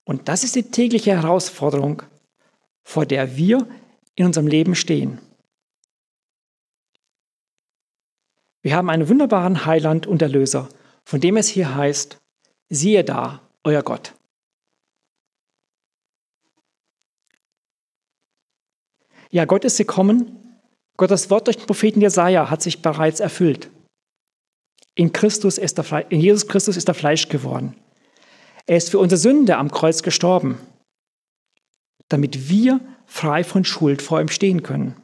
Und 0.04 0.28
das 0.28 0.44
ist 0.44 0.56
die 0.56 0.70
tägliche 0.70 1.12
Herausforderung, 1.12 2.02
vor 2.82 3.06
der 3.06 3.36
wir 3.36 3.68
in 4.16 4.26
unserem 4.26 4.46
Leben 4.46 4.74
stehen. 4.74 5.20
Wir 8.62 8.76
haben 8.76 8.90
einen 8.90 9.08
wunderbaren 9.08 9.64
Heiland 9.64 10.06
und 10.06 10.20
Erlöser, 10.20 10.68
von 11.04 11.20
dem 11.20 11.36
es 11.36 11.48
hier 11.48 11.74
heißt, 11.74 12.18
siehe 12.68 13.04
da, 13.04 13.40
euer 13.64 13.82
Gott. 13.82 14.14
Ja, 19.30 19.44
Gott 19.44 19.64
ist 19.64 19.78
gekommen. 19.78 20.39
Gottes 21.00 21.30
Wort 21.30 21.46
durch 21.46 21.56
den 21.56 21.64
Propheten 21.64 22.02
Jesaja 22.02 22.50
hat 22.50 22.60
sich 22.60 22.82
bereits 22.82 23.20
erfüllt. 23.20 23.70
In, 24.94 25.14
Christus 25.14 25.56
ist 25.56 25.78
er, 25.78 26.10
in 26.10 26.20
Jesus 26.20 26.46
Christus 26.46 26.76
ist 26.76 26.88
er 26.88 26.94
Fleisch 26.94 27.30
geworden. 27.30 27.74
Er 28.66 28.76
ist 28.76 28.90
für 28.90 28.98
unsere 28.98 29.18
Sünde 29.18 29.56
am 29.56 29.70
Kreuz 29.70 30.02
gestorben, 30.02 30.58
damit 32.10 32.50
wir 32.50 32.80
frei 33.06 33.44
von 33.44 33.64
Schuld 33.64 34.02
vor 34.02 34.20
ihm 34.20 34.28
stehen 34.28 34.62
können. 34.62 34.94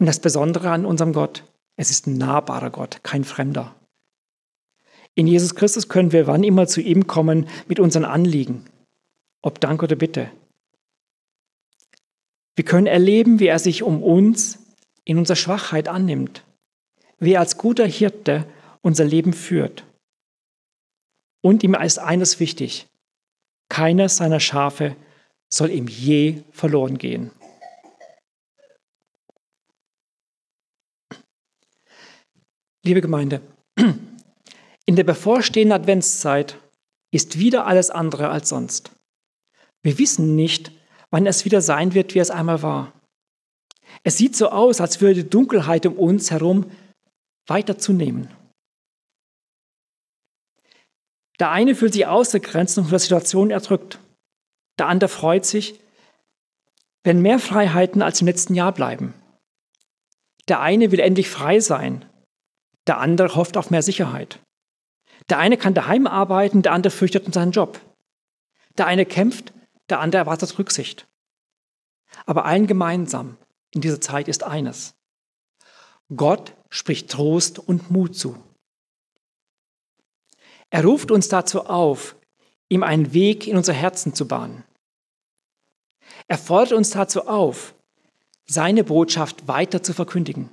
Und 0.00 0.06
das 0.06 0.18
Besondere 0.18 0.70
an 0.70 0.84
unserem 0.84 1.12
Gott, 1.12 1.44
es 1.76 1.92
ist 1.92 2.08
ein 2.08 2.18
nahbarer 2.18 2.70
Gott, 2.70 2.98
kein 3.04 3.22
Fremder. 3.22 3.76
In 5.14 5.28
Jesus 5.28 5.54
Christus 5.54 5.88
können 5.88 6.10
wir 6.10 6.26
wann 6.26 6.42
immer 6.42 6.66
zu 6.66 6.80
ihm 6.80 7.06
kommen 7.06 7.48
mit 7.68 7.78
unseren 7.78 8.04
Anliegen, 8.04 8.64
ob 9.40 9.60
Dank 9.60 9.84
oder 9.84 9.94
Bitte. 9.94 10.32
Wir 12.54 12.64
können 12.64 12.86
erleben, 12.86 13.40
wie 13.40 13.46
er 13.46 13.58
sich 13.58 13.82
um 13.82 14.02
uns 14.02 14.58
in 15.04 15.18
unserer 15.18 15.36
Schwachheit 15.36 15.88
annimmt, 15.88 16.44
wie 17.18 17.32
er 17.32 17.40
als 17.40 17.56
guter 17.56 17.86
Hirte 17.86 18.46
unser 18.82 19.04
Leben 19.04 19.32
führt. 19.32 19.84
Und 21.40 21.62
ihm 21.62 21.74
ist 21.74 21.98
eines 21.98 22.40
wichtig. 22.40 22.88
Keines 23.68 24.16
seiner 24.16 24.40
Schafe 24.40 24.96
soll 25.48 25.70
ihm 25.70 25.88
je 25.88 26.42
verloren 26.50 26.98
gehen. 26.98 27.30
Liebe 32.84 33.00
Gemeinde, 33.00 33.40
in 34.86 34.96
der 34.96 35.04
bevorstehenden 35.04 35.80
Adventszeit 35.80 36.58
ist 37.12 37.38
wieder 37.38 37.66
alles 37.66 37.90
andere 37.90 38.28
als 38.30 38.48
sonst. 38.48 38.90
Wir 39.82 39.98
wissen 39.98 40.34
nicht, 40.34 40.72
wann 41.12 41.26
es 41.26 41.44
wieder 41.44 41.60
sein 41.60 41.94
wird, 41.94 42.14
wie 42.14 42.18
es 42.18 42.30
einmal 42.30 42.62
war. 42.62 42.92
Es 44.02 44.16
sieht 44.16 44.34
so 44.34 44.48
aus, 44.48 44.80
als 44.80 45.00
würde 45.00 45.22
die 45.22 45.30
Dunkelheit 45.30 45.86
um 45.86 45.96
uns 45.96 46.30
herum 46.30 46.70
weiter 47.46 47.78
zunehmen. 47.78 48.28
Der 51.38 51.50
eine 51.50 51.74
fühlt 51.74 51.92
sich 51.92 52.06
ausgegrenzt 52.06 52.78
und 52.78 52.84
von 52.84 52.92
der 52.92 52.98
Situation 52.98 53.50
erdrückt. 53.50 53.98
Der 54.78 54.88
andere 54.88 55.08
freut 55.08 55.44
sich, 55.44 55.78
wenn 57.04 57.20
mehr 57.20 57.38
Freiheiten 57.38 58.00
als 58.00 58.20
im 58.20 58.26
letzten 58.26 58.54
Jahr 58.54 58.72
bleiben. 58.72 59.12
Der 60.48 60.60
eine 60.60 60.92
will 60.92 61.00
endlich 61.00 61.28
frei 61.28 61.60
sein. 61.60 62.04
Der 62.86 62.98
andere 62.98 63.36
hofft 63.36 63.56
auf 63.56 63.70
mehr 63.70 63.82
Sicherheit. 63.82 64.40
Der 65.28 65.38
eine 65.38 65.56
kann 65.56 65.74
daheim 65.74 66.06
arbeiten, 66.06 66.62
der 66.62 66.72
andere 66.72 66.90
fürchtet 66.90 67.26
um 67.26 67.32
seinen 67.32 67.52
Job. 67.52 67.80
Der 68.78 68.86
eine 68.86 69.04
kämpft, 69.04 69.52
der 69.88 70.00
andere 70.00 70.20
erwartet 70.20 70.58
Rücksicht. 70.58 71.08
Aber 72.26 72.44
allen 72.44 72.66
gemeinsam 72.66 73.36
in 73.70 73.80
dieser 73.80 74.00
Zeit 74.00 74.28
ist 74.28 74.42
eines. 74.42 74.94
Gott 76.14 76.54
spricht 76.68 77.10
Trost 77.10 77.58
und 77.58 77.90
Mut 77.90 78.16
zu. 78.16 78.36
Er 80.70 80.84
ruft 80.84 81.10
uns 81.10 81.28
dazu 81.28 81.66
auf, 81.66 82.16
ihm 82.68 82.82
einen 82.82 83.12
Weg 83.12 83.46
in 83.46 83.56
unser 83.56 83.74
Herzen 83.74 84.14
zu 84.14 84.26
bahnen. 84.26 84.64
Er 86.28 86.38
fordert 86.38 86.72
uns 86.72 86.90
dazu 86.90 87.26
auf, 87.26 87.74
seine 88.46 88.84
Botschaft 88.84 89.48
weiter 89.48 89.82
zu 89.82 89.92
verkündigen. 89.92 90.50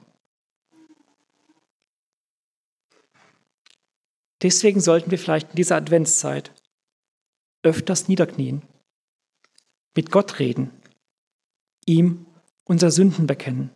Deswegen 4.41 4.79
sollten 4.79 5.11
wir 5.11 5.19
vielleicht 5.19 5.49
in 5.51 5.55
dieser 5.55 5.75
Adventszeit 5.75 6.53
öfters 7.61 8.07
niederknien, 8.07 8.61
mit 9.95 10.11
Gott 10.11 10.39
reden, 10.39 10.71
ihm 11.85 12.25
unsere 12.65 12.91
Sünden 12.91 13.27
bekennen, 13.27 13.71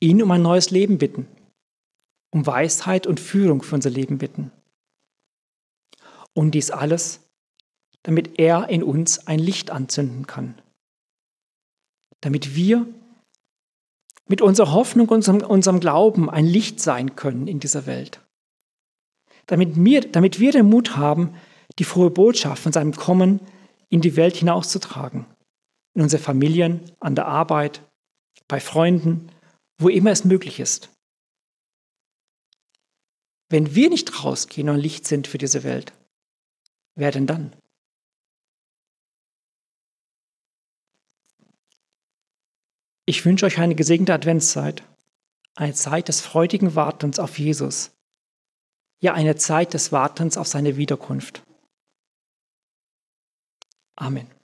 ihn 0.00 0.22
um 0.22 0.30
ein 0.30 0.42
neues 0.42 0.70
Leben 0.70 0.98
bitten, 0.98 1.26
um 2.30 2.46
Weisheit 2.46 3.06
und 3.06 3.20
Führung 3.20 3.62
für 3.62 3.74
unser 3.74 3.90
Leben 3.90 4.18
bitten. 4.18 4.52
Und 6.34 6.52
dies 6.52 6.70
alles, 6.70 7.20
damit 8.02 8.38
er 8.38 8.68
in 8.68 8.82
uns 8.82 9.26
ein 9.26 9.38
Licht 9.38 9.70
anzünden 9.70 10.26
kann, 10.26 10.60
damit 12.20 12.54
wir 12.54 12.86
mit 14.28 14.42
unserer 14.42 14.72
Hoffnung, 14.72 15.08
unserem, 15.08 15.38
unserem 15.38 15.80
Glauben 15.80 16.28
ein 16.30 16.46
Licht 16.46 16.80
sein 16.80 17.16
können 17.16 17.48
in 17.48 17.60
dieser 17.60 17.86
Welt. 17.86 18.20
Damit 19.46 19.82
wir, 19.82 20.02
damit 20.02 20.38
wir 20.38 20.52
den 20.52 20.68
Mut 20.68 20.96
haben, 20.96 21.34
die 21.78 21.84
frohe 21.84 22.10
Botschaft 22.10 22.62
von 22.62 22.72
seinem 22.72 22.92
Kommen 22.92 23.40
in 23.88 24.00
die 24.00 24.16
Welt 24.16 24.36
hinauszutragen. 24.36 25.26
In 25.94 26.02
unsere 26.02 26.22
Familien, 26.22 26.92
an 27.00 27.14
der 27.14 27.26
Arbeit, 27.26 27.82
bei 28.46 28.60
Freunden, 28.60 29.30
wo 29.78 29.88
immer 29.88 30.10
es 30.10 30.24
möglich 30.24 30.60
ist. 30.60 30.90
Wenn 33.48 33.74
wir 33.74 33.88
nicht 33.88 34.24
rausgehen 34.24 34.68
und 34.68 34.78
Licht 34.78 35.06
sind 35.06 35.26
für 35.26 35.38
diese 35.38 35.64
Welt, 35.64 35.92
wer 36.94 37.10
denn 37.10 37.26
dann? 37.26 37.54
Ich 43.06 43.24
wünsche 43.24 43.46
euch 43.46 43.58
eine 43.58 43.74
gesegnete 43.74 44.12
Adventszeit, 44.12 44.82
eine 45.54 45.72
Zeit 45.72 46.08
des 46.08 46.20
freudigen 46.20 46.74
Wartens 46.74 47.18
auf 47.18 47.38
Jesus, 47.38 47.92
ja 49.00 49.14
eine 49.14 49.36
Zeit 49.36 49.72
des 49.72 49.92
Wartens 49.92 50.36
auf 50.36 50.46
seine 50.46 50.76
Wiederkunft. 50.76 51.42
Amen. 54.00 54.37